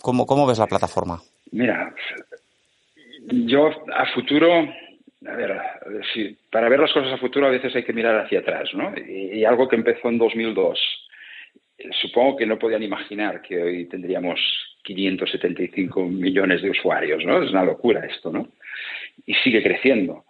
[0.00, 1.22] ¿Cómo, cómo ves la plataforma?
[1.50, 1.94] Mira,
[3.28, 4.68] yo a futuro,
[5.26, 5.58] a ver,
[6.50, 8.94] para ver las cosas a futuro a veces hay que mirar hacia atrás, ¿no?
[8.96, 10.78] Y, algo que empezó en 2002,
[12.00, 14.40] supongo que no podían imaginar que hoy tendríamos
[14.82, 17.42] 575 millones de usuarios, ¿no?
[17.42, 18.48] Es una locura esto, ¿no?
[19.26, 20.24] Y sigue creciendo.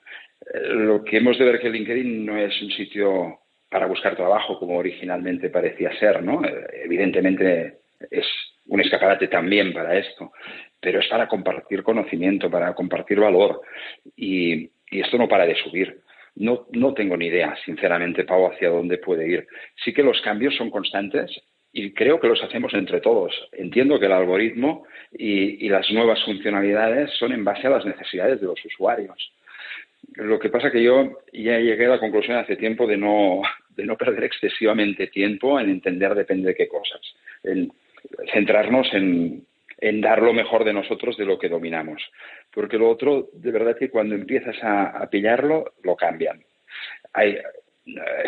[0.52, 4.59] Eh, lo que hemos de ver que LinkedIn no es un sitio para buscar trabajo
[4.59, 6.44] como originalmente parecía ser, ¿no?
[6.44, 7.78] Eh, evidentemente
[8.11, 8.26] es
[8.66, 10.33] un escaparate también para esto,
[10.85, 13.62] pero es para compartir conocimiento, para compartir valor
[14.14, 16.03] y, esto no para de subir.
[16.37, 19.47] No, no tengo ni idea, sinceramente, Pau, hacia dónde puede ir.
[19.83, 21.31] Sí que los cambios son constantes
[21.73, 23.33] y creo que los hacemos entre todos.
[23.53, 28.47] Entiendo que el algoritmo y, las nuevas funcionalidades son en base a las necesidades de
[28.47, 29.33] los usuarios.
[30.16, 33.87] Lo que pasa que yo ya llegué a la conclusión hace tiempo de no, de
[33.87, 37.01] no perder excesivamente tiempo en entender depende de qué cosas,
[37.42, 37.73] en
[38.33, 39.44] centrarnos en,
[39.85, 42.03] en dar lo mejor de nosotros de lo que dominamos.
[42.51, 46.42] Porque lo otro, de verdad que cuando empiezas a, pillarlo, lo cambian.
[47.12, 47.37] Hay,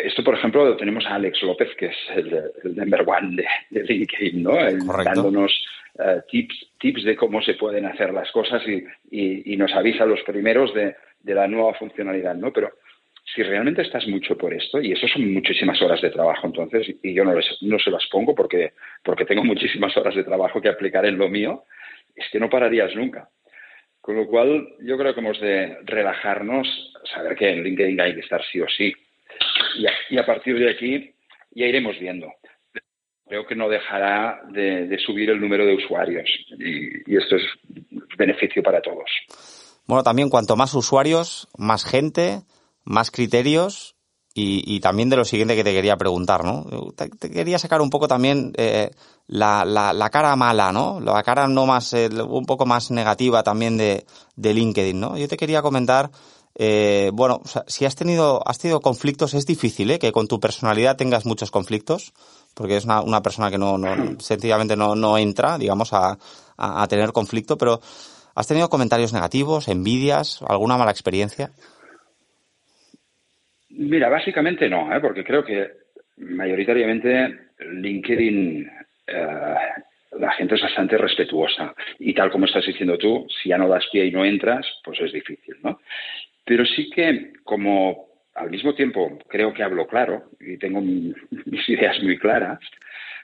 [0.03, 4.43] esto, por ejemplo, lo tenemos a Alex López, que es el, number one de, LinkedIn,
[4.43, 4.55] ¿no?
[5.03, 5.51] dándonos
[5.97, 8.61] eh, tips, tips de cómo se pueden hacer las cosas
[9.09, 12.53] y, nos avisa los primeros de, de, la nueva funcionalidad, ¿no?
[12.53, 12.73] Pero
[13.33, 17.13] si realmente estás mucho por esto, y eso son muchísimas horas de trabajo, entonces, y
[17.13, 21.05] yo no, no se las pongo porque, porque tengo muchísimas horas de trabajo que aplicar
[21.05, 21.63] en lo mío,
[22.15, 23.29] es que no pararías nunca.
[23.99, 26.67] Con lo cual, yo creo que hemos de relajarnos,
[27.13, 28.93] saber que en LinkedIn hay que estar sí o sí.
[30.09, 31.13] Y a, partir de aquí
[31.51, 32.31] ya iremos viendo.
[33.27, 37.43] Creo que no dejará de, subir el número de usuarios y esto es
[38.17, 39.09] beneficio para todos.
[39.85, 42.39] Bueno, también cuanto más usuarios, más gente,
[42.87, 43.95] más criterios
[44.39, 46.63] y, también de lo siguiente que te quería preguntar, ¿no?
[46.95, 48.91] Te, quería sacar un poco también eh,
[49.25, 50.99] la, la, cara mala, ¿no?
[50.99, 55.17] La cara no más, eh, un poco más negativa también de, de LinkedIn, ¿no?
[55.17, 56.11] Yo te quería comentar,
[56.53, 59.97] eh, bueno, si has tenido, has tenido conflictos, es difícil, ¿eh?
[59.97, 62.13] Que con tu personalidad tengas muchos conflictos,
[62.53, 66.15] porque es una, una persona que no, no sencillamente no, no entra, digamos, a,
[66.57, 67.81] a tener conflicto, pero
[68.35, 71.53] ¿has tenido comentarios negativos, envidias, alguna mala experiencia?
[73.77, 74.99] Mira, básicamente no, ¿eh?
[74.99, 75.69] porque creo que
[76.17, 78.67] mayoritariamente LinkedIn
[79.05, 79.55] eh,
[80.19, 83.85] la gente es bastante respetuosa y tal como estás diciendo tú, si ya no das
[83.91, 85.79] pie y no entras, pues es difícil, ¿no?
[86.43, 92.01] Pero sí que como al mismo tiempo creo que hablo claro y tengo mis ideas
[92.01, 92.59] muy claras,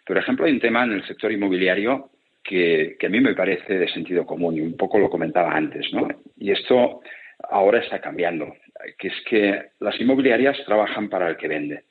[0.06, 2.12] por ejemplo, hay un tema en el sector inmobiliario
[2.44, 5.92] que, que a mí me parece de sentido común y un poco lo comentaba antes,
[5.94, 6.08] ¿no?
[6.38, 7.02] Y esto
[7.50, 8.54] ahora está cambiando
[8.98, 11.84] que es que las inmobiliarias trabajan para el que vende.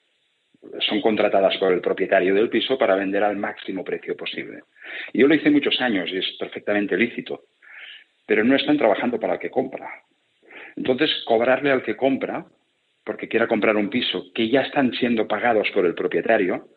[0.81, 4.63] Son contratadas por el propietario del piso para vender al máximo precio posible.
[5.13, 7.45] Y yo lo hice muchos años y es perfectamente lícito,
[8.27, 9.91] pero no están trabajando para el que compra.
[10.77, 12.47] Entonces, cobrarle al que compra,
[13.05, 16.69] porque quiera comprar un piso, que ya están siendo pagados por el propietario,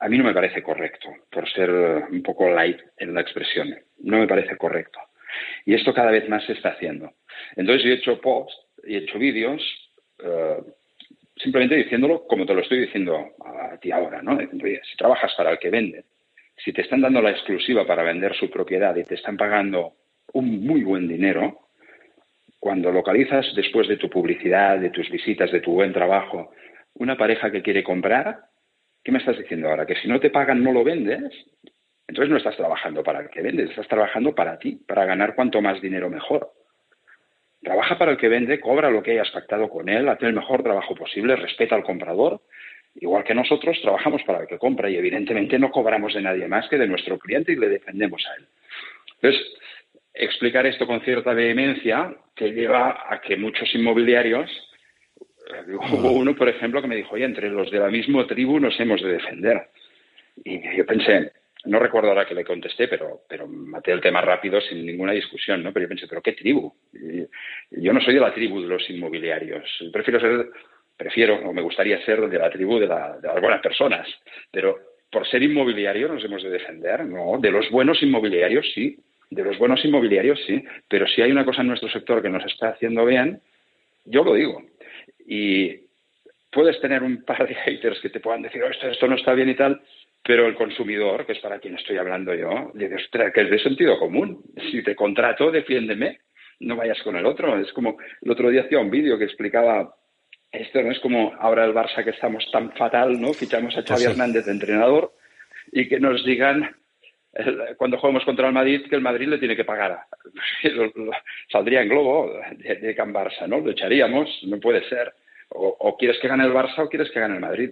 [0.00, 3.74] a mí no me parece correcto, por ser un poco light en la expresión.
[4.00, 4.98] No me parece correcto.
[5.64, 7.12] Y esto cada vez más se está haciendo.
[7.56, 9.62] Entonces yo he hecho posts y he hecho vídeos
[10.22, 10.58] eh,
[11.36, 14.38] simplemente diciéndolo como te lo estoy diciendo a, ti ahora, ¿no?
[14.38, 16.04] si trabajas para el que vende,
[16.56, 19.92] si te están dando la exclusiva para vender su propiedad y te están pagando
[20.32, 21.60] un muy buen dinero,
[22.58, 26.50] cuando localizas después de tu publicidad, de tus visitas, de tu buen trabajo,
[26.94, 28.40] una pareja que quiere comprar,
[29.04, 29.86] ¿qué me estás diciendo ahora?
[29.86, 31.32] Que si no te pagan no lo vendes.
[32.08, 35.60] Entonces no estás trabajando para el que vende, estás trabajando para ti, para ganar cuanto
[35.60, 36.50] más dinero mejor.
[37.62, 40.62] Trabaja para el que vende, cobra lo que hayas pactado con él, hace el mejor
[40.62, 42.40] trabajo posible, respeta al comprador,
[42.96, 46.68] igual que nosotros trabajamos para el que compra y evidentemente no cobramos de nadie más
[46.68, 48.46] que de nuestro cliente y le defendemos a él.
[49.16, 49.46] Entonces,
[50.14, 54.50] explicar esto con cierta vehemencia que lleva a que muchos inmobiliarios
[55.68, 58.78] Hubo uno, por ejemplo, que me dijo, oye, entre los de la misma tribu nos
[58.80, 59.68] hemos de defender.
[60.44, 61.32] Y yo pensé,
[61.64, 65.62] no recuerdo ahora que le contesté, pero, pero maté el tema rápido sin ninguna discusión,
[65.62, 65.72] ¿no?
[65.72, 66.72] Pero yo pensé, ¿pero qué tribu?
[67.70, 69.68] yo no soy de la tribu de los inmobiliarios.
[69.92, 70.50] Prefiero ser,
[70.96, 74.08] prefiero, o me gustaría ser de la tribu de, la, de las buenas personas.
[74.50, 74.78] Pero
[75.10, 77.38] por ser inmobiliario nos hemos de defender, ¿no?
[77.38, 78.96] De los buenos inmobiliarios, sí.
[79.30, 80.64] De los buenos inmobiliarios, sí.
[80.88, 83.40] Pero si hay una cosa en nuestro sector que nos está haciendo bien,
[84.04, 84.62] yo lo digo.
[85.26, 85.88] Y
[86.50, 89.34] puedes tener un par de haters que te puedan decir, oh, esto, esto no está
[89.34, 89.80] bien y tal,
[90.28, 93.58] pero el consumidor, que es para quien estoy hablando yo, dice, ostras, que es de
[93.60, 94.42] sentido común.
[94.70, 96.18] Si te contrato, defiéndeme,
[96.60, 97.58] no vayas con el otro.
[97.58, 99.94] Es como, el otro día hacía un vídeo que explicaba,
[100.52, 103.32] esto no es como ahora el Barça que estamos tan fatal, ¿no?
[103.32, 105.14] Fichamos a Xavi Hernández de entrenador
[105.72, 106.76] y que nos digan
[107.78, 109.98] cuando juguemos contra el Madrid que el Madrid le tiene que pagar.
[111.50, 113.60] Saldría en globo de, de Can Barça, ¿no?
[113.60, 115.10] Lo echaríamos, no puede ser.
[115.48, 117.70] O, o, quieres que gane el Barça o quieres que gane el Madrid.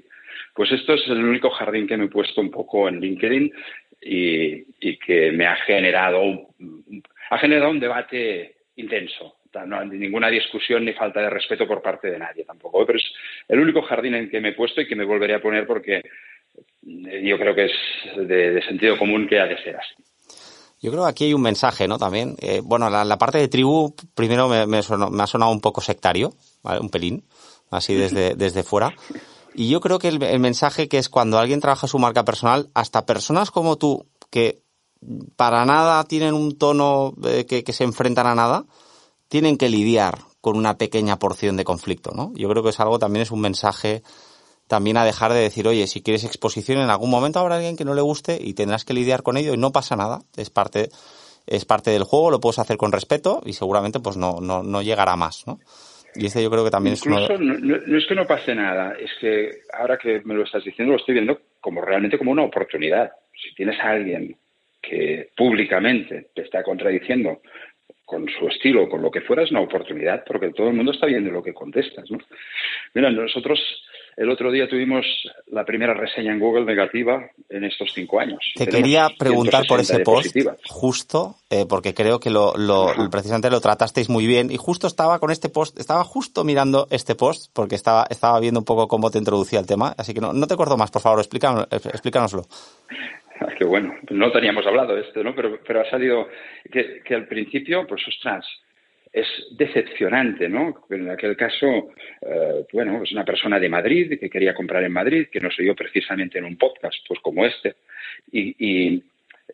[0.55, 3.53] Pues esto es el único jardín que me he puesto un poco en LinkedIn
[4.01, 9.37] y, que me ha generado, un, ha generado un debate intenso.
[9.66, 12.85] No ninguna discusión ni falta de respeto por parte de nadie tampoco.
[12.85, 13.11] Pero es
[13.49, 16.03] el único jardín en que me he puesto y que me volveré a poner porque
[16.83, 19.94] yo creo que es de, sentido común que ha de ser así.
[20.83, 21.96] Yo creo que aquí hay un mensaje, ¿no?
[21.96, 22.37] También.
[22.40, 24.83] Eh, bueno, la, parte de tribu, primero me, me, ha
[25.27, 27.25] sonado un poco sectario, un pelín,
[27.70, 28.92] así desde, desde fuera.
[29.58, 33.06] Y yo creo que el, mensaje que es cuando alguien trabaja su marca personal, hasta
[33.06, 34.62] personas como tú, que
[35.36, 38.66] para nada tienen un tono eh, que, se enfrentan a nada,
[39.28, 42.32] tienen que lidiar con una pequeña porción de conflicto, ¿no?
[42.34, 44.02] Yo creo que es algo, también es un mensaje
[44.66, 47.86] también a dejar de decir, oye, si quieres exposición, en algún momento habrá alguien que
[47.86, 50.90] no le guste y tendrás que lidiar con ello y no pasa nada, es parte,
[51.46, 54.82] es parte del juego, lo puedes hacer con respeto y seguramente pues no, no, no
[54.82, 55.60] llegará más, ¿no?
[56.16, 59.11] Y este yo creo que también es no, no, es que no pase nada, es
[59.20, 63.12] que ahora que me lo estás diciendo lo estoy viendo como realmente como una oportunidad.
[63.35, 64.37] Si tienes a alguien
[64.81, 67.40] que públicamente te está contradiciendo
[68.05, 71.07] con su estilo, con lo que fuera, es una oportunidad, porque todo el mundo está
[71.07, 72.09] viendo lo que contestas.
[72.09, 72.18] ¿no?
[72.94, 73.61] Mira, nosotros
[74.16, 75.05] el otro día tuvimos
[75.48, 78.38] la primera reseña en Google negativa en estos cinco años.
[78.55, 80.35] Te quería preguntar por ese post,
[80.68, 85.18] justo, eh, porque creo que lo, lo precisamente lo tratasteis muy bien y justo estaba
[85.18, 89.11] con este post, estaba justo mirando este post porque estaba, estaba viendo un poco cómo
[89.11, 92.42] te introducía el tema, así que no, no te acuerdo más, por favor, explícanos, explícanoslo.
[93.40, 95.35] Ah, qué bueno, no teníamos hablado de esto, ¿no?
[95.35, 96.26] Pero, pero ha salido
[96.72, 98.46] que, que al principio, pues ostras,
[99.16, 100.85] es decepcionante, ¿no?
[100.90, 101.88] En aquel caso,
[102.20, 105.74] eh, bueno, es una persona de Madrid que quería comprar en Madrid, que nos oyó
[105.74, 107.76] precisamente en un podcast, pues como este,
[108.31, 109.02] y,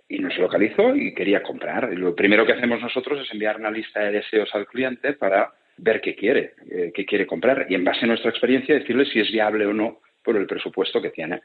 [0.08, 1.92] nos localizó y quería comprar.
[1.94, 6.00] Lo primero que hacemos nosotros es enviar una lista de deseos al cliente para ver
[6.00, 9.30] qué quiere, eh, qué quiere comprar y en base a nuestra experiencia decirle si es
[9.30, 11.40] viable o no por el presupuesto que tiene.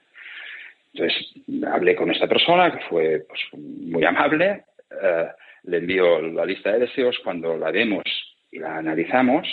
[0.93, 1.33] Entonces,
[1.71, 4.63] hablé con esta persona que fue pues, muy amable.
[4.91, 5.27] Eh,
[5.67, 8.03] le envío la lista de deseos, cuando la vemos
[8.51, 9.47] y la analizamos,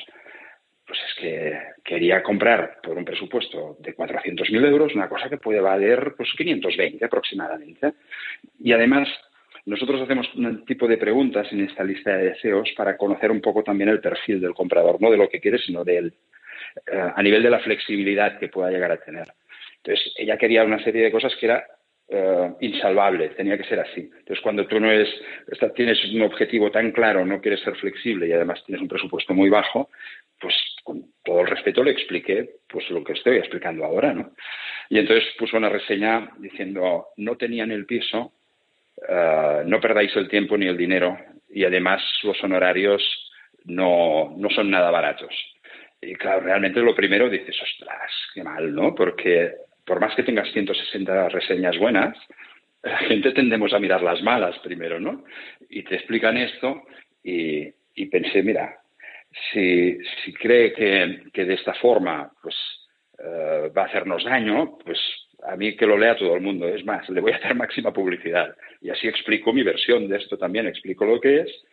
[0.86, 5.60] pues es que quería comprar por un presupuesto de 400.000 euros una cosa que puede
[5.60, 7.94] valer pues 520 aproximadamente.
[8.60, 9.08] Y además,
[9.66, 13.62] nosotros hacemos un tipo de preguntas en esta lista de deseos para conocer un poco
[13.62, 16.14] también el perfil del comprador, no de lo que quiere, sino de él,
[16.86, 19.32] eh, a nivel de la flexibilidad que pueda llegar a tener.
[19.78, 21.66] Entonces, ella quería una serie de cosas que era
[22.08, 24.00] eh, insalvable, tenía que ser así.
[24.00, 25.08] Entonces, cuando tú no es,
[25.74, 29.48] tienes un objetivo tan claro, no quieres ser flexible y además tienes un presupuesto muy
[29.48, 29.88] bajo,
[30.40, 34.32] pues con todo el respeto le expliqué pues lo que estoy explicando ahora, ¿no?
[34.90, 38.34] Y entonces puso una reseña diciendo, no tenían el piso,
[38.96, 41.16] uh, no perdáis el tiempo ni el dinero
[41.48, 43.02] y además los honorarios
[43.64, 45.34] no, no son nada baratos.
[46.02, 48.94] Y claro, realmente lo primero dices, ostras, qué mal, ¿no?
[48.94, 49.54] Porque
[49.84, 52.16] por más que tengas 160 reseñas buenas,
[52.82, 55.24] la gente tendemos a mirar las malas primero, ¿no?
[55.68, 56.82] Y te explican esto
[57.22, 57.72] y,
[58.06, 58.78] pensé, mira,
[59.52, 59.98] si,
[60.34, 62.54] cree que, de esta forma pues,
[63.18, 64.98] eh, va a hacernos daño, pues
[65.42, 66.68] a mí que lo lea todo el mundo.
[66.68, 68.54] Es más, le voy a hacer máxima publicidad.
[68.80, 71.64] Y así explico mi versión de esto también, explico lo que es.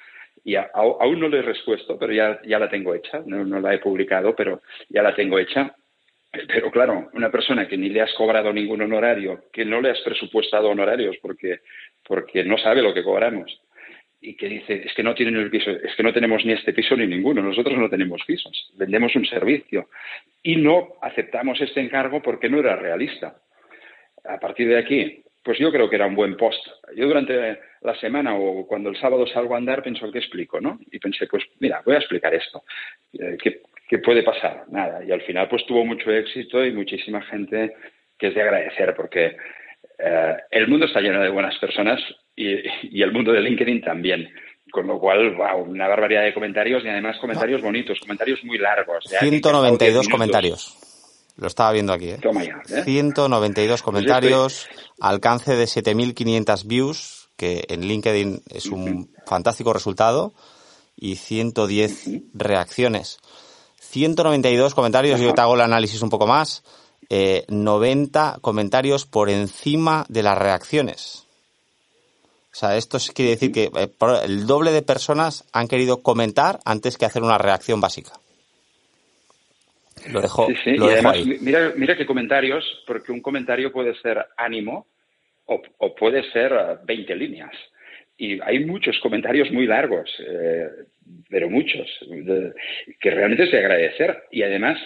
[0.43, 3.21] Y aún no le he respuesto, pero ya, ya la tengo hecha.
[3.25, 5.75] no la he publicado, pero ya la tengo hecha.
[6.31, 9.99] Pero claro, una persona que ni le has cobrado ningún honorario, que no le has
[9.99, 11.59] presupuestado honorarios porque,
[12.07, 13.61] porque no sabe lo que cobramos,
[14.21, 16.73] y que dice, es que no tienen el piso, es que no tenemos ni este
[16.73, 19.89] piso ni ninguno, nosotros no tenemos pisos, vendemos un servicio
[20.43, 23.35] y no aceptamos este encargo porque no era realista.
[24.23, 26.63] A partir de aquí, pues yo creo que era un buen post.
[26.95, 30.61] Yo durante la semana o cuando el sábado salgo a andar pienso, ¿qué explico?
[30.61, 30.79] ¿no?
[30.91, 32.63] Y pensé, pues mira, voy a explicar esto.
[33.13, 33.37] Eh,
[33.91, 34.63] ¿qué puede pasar?
[34.69, 35.03] Nada.
[35.03, 37.75] Y al final pues tuvo mucho éxito y muchísima gente
[38.17, 39.35] que es de agradecer porque
[39.99, 41.99] eh, el mundo está lleno de buenas personas
[42.33, 44.29] y, y, el mundo de LinkedIn también.
[44.71, 49.03] Con lo cual, wow, una barbaridad de comentarios y además comentarios bonitos, comentarios muy largos.
[49.19, 50.77] 192 comentarios.
[51.35, 52.11] Lo estaba viendo aquí.
[52.11, 52.19] ¿eh?
[52.21, 52.83] Toma ya, ¿eh?
[52.85, 54.69] 192 comentarios,
[55.01, 60.33] alcance de 7.500 views, que en LinkedIn es un fantástico resultado,
[60.95, 63.19] y 110 reacciones.
[63.91, 66.63] 192 comentarios, yo te hago el análisis un poco más.
[67.49, 71.27] 90 comentarios por encima de las reacciones.
[72.51, 73.91] O sea, esto quiere decir que eh,
[74.23, 78.11] el doble de personas han querido comentar antes que hacer una reacción básica.
[80.09, 81.37] Lo dejo, sí, Lo dejo ahí.
[81.41, 84.87] Mira, mira qué comentarios, porque un comentario puede ser ánimo
[85.45, 87.51] o, o puede ser 20 líneas.
[88.21, 90.67] Y hay muchos comentarios muy largos, eh,
[91.27, 92.53] pero muchos, de,
[92.99, 94.25] que realmente es de agradecer.
[94.29, 94.77] Y además,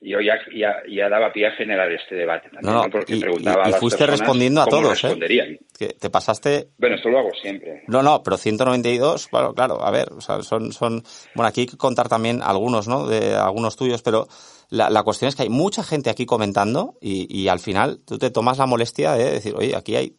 [0.00, 3.20] yo ya, ya, ya, daba pie a generar este debate también, no, no, porque y,
[3.20, 5.04] preguntaba y, a las fuiste respondiendo a todos.
[5.04, 5.58] ¿eh?
[5.78, 6.68] Que te pasaste.
[6.78, 7.82] Bueno, esto lo hago siempre.
[7.88, 11.02] No, no, pero 192, claro, claro, a ver, o sea, son, son,
[11.34, 13.06] bueno, aquí hay que contar también algunos, ¿no?
[13.06, 14.28] De algunos tuyos, pero
[14.70, 18.16] la, la cuestión es que hay mucha gente aquí comentando y, y al final tú
[18.16, 20.16] te tomas la molestia de decir, oye, aquí hay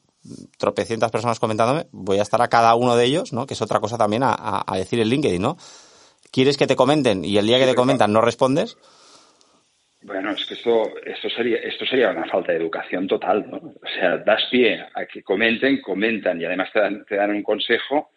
[0.57, 3.45] tropecientas personas comentándome, voy a estar a cada uno de ellos, ¿no?
[3.45, 5.57] Que es otra cosa también a, a, a decir en LinkedIn, ¿no?
[6.31, 8.77] ¿Quieres que te comenten y el día que te comentan no respondes?
[10.03, 13.57] Bueno, es que esto, esto, sería, esto sería una falta de educación total, ¿no?
[13.57, 17.43] O sea, das pie a que comenten, comentan y además te dan, te dan un
[17.43, 18.11] consejo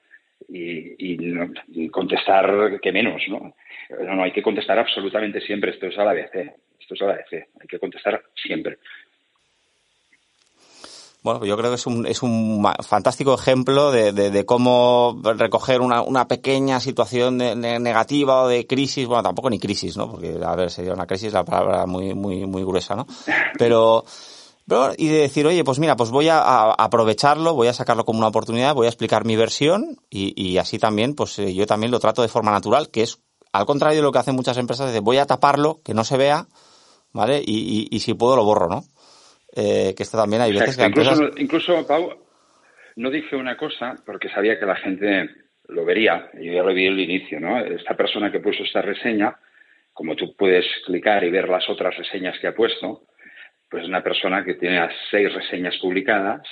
[0.48, 3.54] y, y, contestar que menos, ¿no?
[3.90, 4.14] ¿no?
[4.14, 5.72] No, hay que contestar absolutamente siempre.
[5.72, 6.54] Esto es a la ABC.
[6.78, 7.32] Esto es a la ABC.
[7.60, 8.78] Hay que contestar siempre.
[11.22, 16.00] Bueno, yo creo que es un, es un fantástico ejemplo de, de, cómo recoger una,
[16.00, 20.10] una pequeña situación de, negativa o de crisis, bueno, tampoco ni crisis, ¿no?
[20.10, 23.06] Porque, a ver, sería una crisis la palabra muy, muy, muy gruesa, ¿no?
[23.58, 24.06] Pero,
[24.66, 28.20] pero, y de decir, oye, pues mira, pues voy a, aprovecharlo, voy a sacarlo como
[28.20, 31.90] una oportunidad, voy a explicar mi versión y, y así también, pues eh, yo también
[31.90, 33.18] lo trato de forma natural, que es
[33.52, 36.16] al contrario de lo que hacen muchas empresas, de voy a taparlo, que no se
[36.16, 36.46] vea,
[37.12, 37.42] ¿vale?
[37.44, 38.84] Y, y si puedo lo borro, ¿no?
[39.54, 42.24] Eh, que esto también hay veces que incluso, incluso, Pau,
[42.96, 45.28] no dije una cosa porque sabía que la gente
[45.68, 47.58] lo vería, y yo ya lo vi al inicio, ¿no?
[47.58, 49.36] Esta persona que puso esta reseña,
[49.92, 53.02] como tú puedes clicar y ver las otras reseñas que ha puesto,
[53.68, 56.42] pues es una persona que tiene seis reseñas publicadas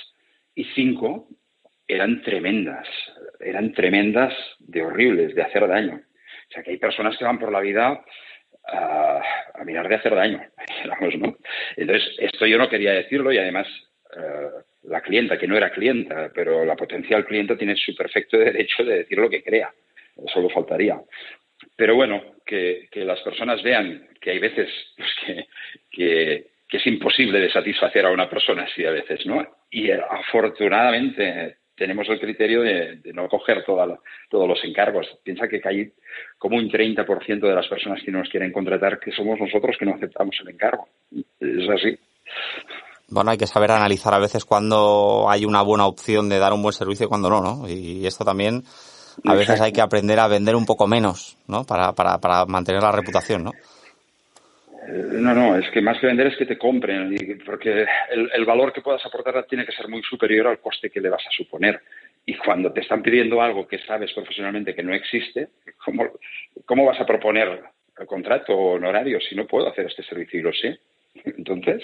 [0.55, 1.27] y cinco
[1.87, 2.87] eran tremendas,
[3.39, 5.95] eran tremendas de horribles, de hacer daño.
[5.95, 8.05] O sea que hay personas que van por la vida
[8.71, 9.21] a,
[9.53, 10.41] a mirar de hacer daño,
[10.83, 11.37] digamos, ¿no?
[11.75, 13.67] Entonces, esto yo no quería decirlo y además
[14.15, 18.83] uh, la clienta, que no era clienta, pero la potencial clienta tiene su perfecto derecho
[18.83, 19.71] de decir lo que crea,
[20.33, 20.99] solo faltaría.
[21.75, 25.47] Pero bueno, que, que las personas vean que hay veces pues, que,
[25.91, 29.45] que, que, es imposible de satisfacer a una persona así a veces, ¿no?
[29.71, 33.97] Y afortunadamente tenemos el criterio de, de no coger toda la,
[34.29, 35.07] todos los encargos.
[35.23, 35.91] Piensa que hay
[36.37, 39.95] como un 30% de las personas que nos quieren contratar que somos nosotros que no
[39.95, 40.87] aceptamos el encargo.
[41.39, 41.97] Es así.
[43.07, 46.61] Bueno, hay que saber analizar a veces cuando hay una buena opción de dar un
[46.61, 47.67] buen servicio y cuando no, ¿no?
[47.67, 48.63] Y esto también
[49.25, 51.63] a veces hay que aprender a vender un poco menos, ¿no?
[51.63, 53.51] Para, para, para mantener la reputación, ¿no?
[54.91, 57.15] No, no, es que más que vender es que te compren,
[57.45, 61.01] porque el, el, valor que puedas aportar tiene que ser muy superior al coste que
[61.01, 61.79] le vas a suponer.
[62.25, 65.49] Y cuando te están pidiendo algo que sabes profesionalmente que no existe,
[65.83, 66.07] ¿cómo,
[66.65, 67.61] cómo vas a proponer
[67.99, 70.79] el contrato o honorario si no puedo hacer este servicio y lo sé?
[71.25, 71.83] Entonces,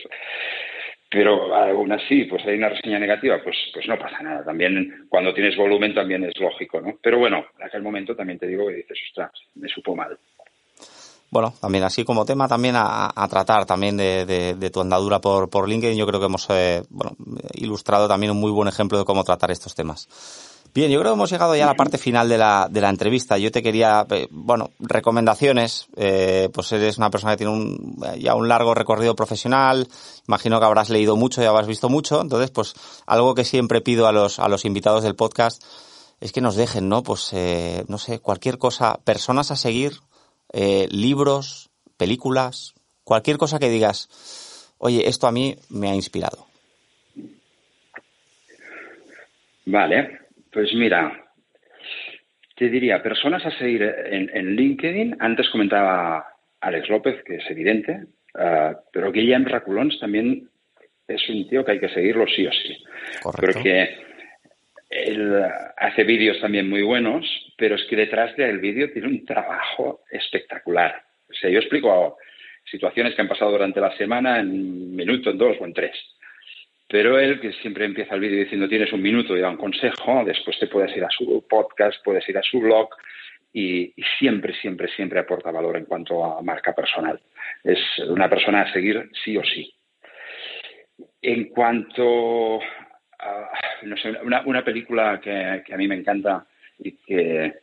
[1.10, 4.44] pero aún así, pues hay una reseña negativa, pues, pues no pasa nada.
[4.44, 6.98] También cuando tienes volumen también es lógico, ¿no?
[7.04, 10.18] Pero bueno, en aquel momento también te digo que dices, ostras, me supo mal
[11.36, 15.20] bueno, también así como tema también a, a tratar también de, de, de, tu andadura
[15.20, 17.18] por, por LinkedIn, yo creo que hemos eh, bueno,
[17.56, 20.08] ilustrado también un muy buen ejemplo de cómo tratar estos temas.
[20.74, 22.90] Bien, yo creo que hemos llegado ya a la parte final de la, de la
[22.90, 23.38] entrevista.
[23.38, 25.88] Yo te quería, eh, bueno, recomendaciones.
[25.98, 29.90] Eh, pues eres una persona que tiene un, ya un largo recorrido profesional.
[30.30, 32.22] Imagino que habrás leído mucho y habrás visto mucho.
[32.22, 32.76] Entonces, pues
[33.08, 35.62] algo que siempre pido a los, a los invitados del podcast
[36.22, 37.04] es que nos dejen, ¿no?
[37.04, 40.00] Pues, eh, no sé, cualquier cosa, personas a seguir,
[40.54, 42.74] eh, libros, películas,
[43.04, 46.48] cualquier cosa que digas, oye, esto a mí me ha inspirado.
[49.66, 50.20] Vale,
[50.52, 51.26] pues mira,
[52.56, 56.26] te diría, personas a seguir en, en LinkedIn, antes comentaba
[56.62, 60.50] Alex López, que es evidente, uh, pero Guillem Raculons también
[61.08, 62.84] es un tío que hay que seguirlo sí o sí.
[63.22, 63.54] Correcto.
[63.54, 63.98] Porque
[65.04, 65.44] él
[65.78, 67.26] hace vídeos también muy buenos,
[67.58, 71.04] pero es que detrás del vídeo tiene un trabajo espectacular.
[71.30, 72.18] O sea, yo explico
[72.70, 75.96] situaciones que han pasado durante la semana en un minuto, en dos o en tres.
[76.88, 80.24] Pero él, que siempre empieza el vídeo diciendo tienes un minuto y da un consejo,
[80.26, 82.90] después te puedes ir a su podcast, puedes ir a su blog
[83.54, 87.20] y, siempre, siempre, siempre aporta valor en cuanto a marca personal.
[87.64, 89.74] Es una persona a seguir sí o sí.
[91.22, 92.60] En cuanto
[93.84, 94.12] no sé,
[94.46, 96.46] una, película que, que, a mí me encanta
[96.80, 97.54] y que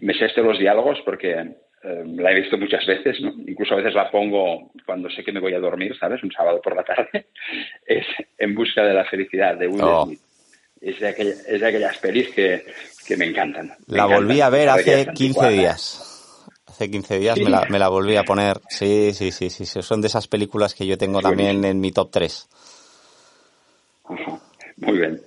[0.00, 1.46] me sé este los diálogos porque
[1.86, 3.32] eh, la he visto muchas veces, ¿no?
[3.46, 6.22] incluso a veces la pongo cuando sé que me voy a dormir, ¿sabes?
[6.22, 7.26] Un sábado por la tarde,
[7.86, 8.06] es
[8.38, 10.06] En busca de la felicidad de Will oh.
[10.06, 10.20] Smith.
[10.80, 12.66] Es de, es de, aquellas pelis que,
[13.06, 13.72] que me encantan.
[13.86, 16.52] la volví a ver hace 15 días.
[16.66, 18.60] Hace 15 días me, la, me, la, volví a poner.
[18.68, 22.10] Sí, sí, sí, sí, Son de esas películas que yo tengo también en mi top
[22.10, 22.48] 3.
[24.76, 25.20] Muy bien.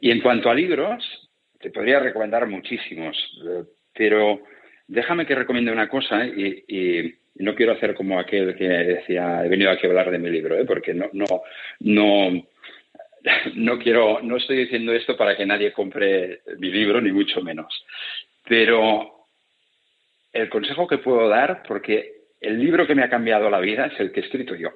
[0.00, 1.30] Y en cuanto a libros,
[1.60, 4.40] te podría recomendar muchísimos, eh, pero
[4.88, 9.70] Déjame que recomiende una cosa y, no quiero hacer como aquel que decía, he venido
[9.70, 10.64] aquí a hablar de mi libro, ¿eh?
[10.64, 11.26] porque no, no,
[11.78, 12.46] no,
[13.54, 17.84] no quiero, no estoy diciendo esto para que nadie compre mi libro, ni mucho menos.
[18.48, 19.26] Pero
[20.32, 24.00] el consejo que puedo dar, porque el libro que me ha cambiado la vida es
[24.00, 24.70] el que he escrito yo.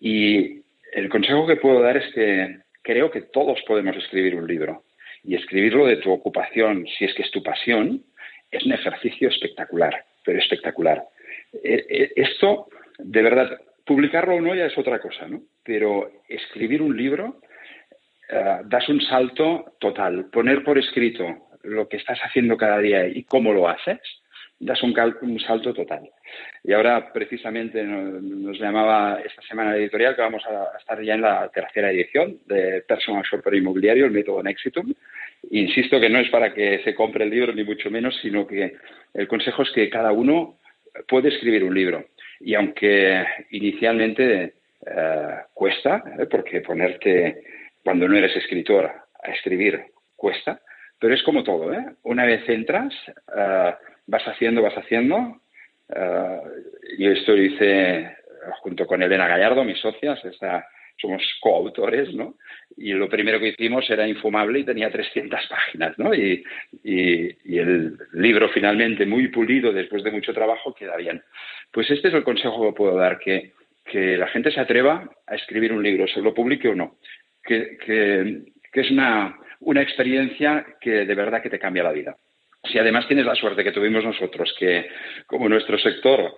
[0.00, 0.62] Y
[0.92, 2.58] el consejo que puedo dar es que
[2.90, 4.82] creo que todos podemos escribir un libro.
[5.22, 8.02] Y escribirlo de tu ocupación, si es que es tu pasión,
[8.50, 11.04] es un ejercicio espectacular, pero espectacular.
[11.52, 12.68] Eh, eh, esto,
[12.98, 15.40] de verdad, publicarlo o no ya es otra cosa, ¿no?
[15.62, 17.40] Pero escribir un libro,
[18.28, 20.24] eh, das un salto total.
[20.32, 21.24] Poner por escrito
[21.62, 24.00] lo que estás haciendo cada día y cómo lo haces,
[24.60, 26.08] das un, un salto total.
[26.62, 31.22] Y ahora, precisamente, nos, llamaba esta semana de editorial que vamos a estar ya en
[31.22, 34.92] la tercera edición de Personal Shopper Inmobiliario, el método Nexitum,
[35.48, 38.76] Insisto que no es para que se compre el libro, ni mucho menos, sino que
[39.14, 40.58] el consejo es que cada uno
[41.08, 42.06] puede escribir un libro.
[42.40, 44.54] Y aunque inicialmente
[44.86, 46.26] eh, cuesta, ¿eh?
[46.26, 47.42] porque ponerte
[47.82, 48.90] cuando no eres escritor
[49.22, 49.82] a escribir
[50.14, 50.60] cuesta,
[50.98, 51.72] pero es como todo.
[51.72, 51.84] ¿eh?
[52.02, 52.94] Una vez entras,
[54.06, 55.40] vas haciendo, vas haciendo.
[56.98, 58.16] yo esto lo hice
[58.62, 60.66] junto con Elena Gallardo, mis socias, esta
[61.00, 62.34] somos coautores, ¿no?
[62.76, 66.14] Y lo primero que hicimos era infumable y tenía 300 páginas, ¿no?
[66.14, 66.44] Y,
[66.84, 71.22] el libro finalmente muy pulido después de mucho trabajo queda bien.
[71.72, 73.52] Pues este es el consejo que puedo dar, que,
[73.92, 76.98] la gente se atreva a escribir un libro, se lo publique o no,
[77.42, 77.76] que,
[78.72, 82.16] es una, una experiencia que de verdad que te cambia la vida.
[82.70, 84.88] Si además tienes la suerte que tuvimos nosotros, que
[85.26, 86.36] como nuestro sector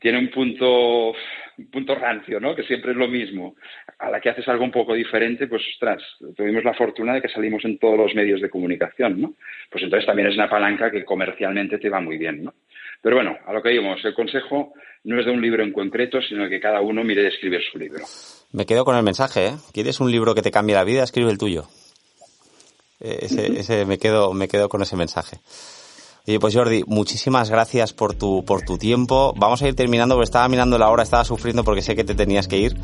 [0.00, 2.54] tiene un punto, un punto rancio, ¿no?
[2.54, 3.56] Que siempre es lo mismo.
[3.98, 6.02] A la que haces algo un poco diferente, pues, ostras,
[6.36, 9.34] tuvimos la fortuna de que salimos en todos los medios de comunicación, ¿no?
[9.70, 12.54] Pues entonces también es una palanca que comercialmente te va muy bien, ¿no?
[13.00, 14.74] Pero bueno, a lo que digamos, el consejo
[15.04, 17.78] no es de un libro en concreto, sino que cada uno mire de escribir su
[17.78, 18.04] libro.
[18.52, 19.52] Me quedo con el mensaje, ¿eh?
[19.72, 21.04] ¿Quieres un libro que te cambie la vida?
[21.04, 21.64] Escribe el tuyo.
[23.00, 25.38] Eh, ese, ese, me quedo, me quedo con ese mensaje.
[26.26, 29.32] Oye, pues Jordi, muchísimas gracias por tu, por tu tiempo.
[29.38, 32.14] Vamos a ir terminando porque estaba mirando la hora, estaba sufriendo porque sé que te
[32.14, 32.76] tenías que ir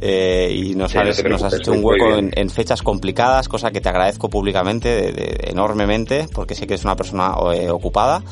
[0.00, 3.88] eh, y nos, has, nos has hecho un hueco en, fechas complicadas, cosa que te
[3.88, 8.24] agradezco públicamente enormemente porque sé que es una persona eh, ocupada.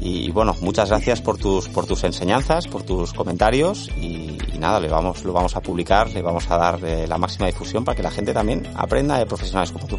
[0.00, 4.88] Y bueno, muchas gracias por tus, por tus enseñanzas, por tus comentarios y, nada, le
[4.88, 8.04] vamos, lo vamos a publicar, le vamos a dar eh, la máxima difusión para que
[8.04, 9.98] la gente también aprenda de profesionales como tú.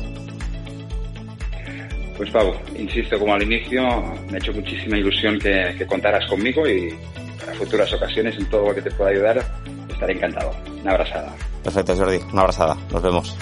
[2.17, 3.81] Pues Pau, insisto, como al inicio,
[4.29, 6.89] me ha hecho muchísima ilusión que, contaras conmigo y
[7.39, 9.45] para futuras ocasiones en todo lo que te pueda ayudar,
[9.87, 10.51] estaré encantado.
[10.81, 11.35] Una abrazada.
[11.63, 12.19] Perfecto, Jordi.
[12.33, 12.75] Una abrazada.
[12.91, 13.37] Nos vemos.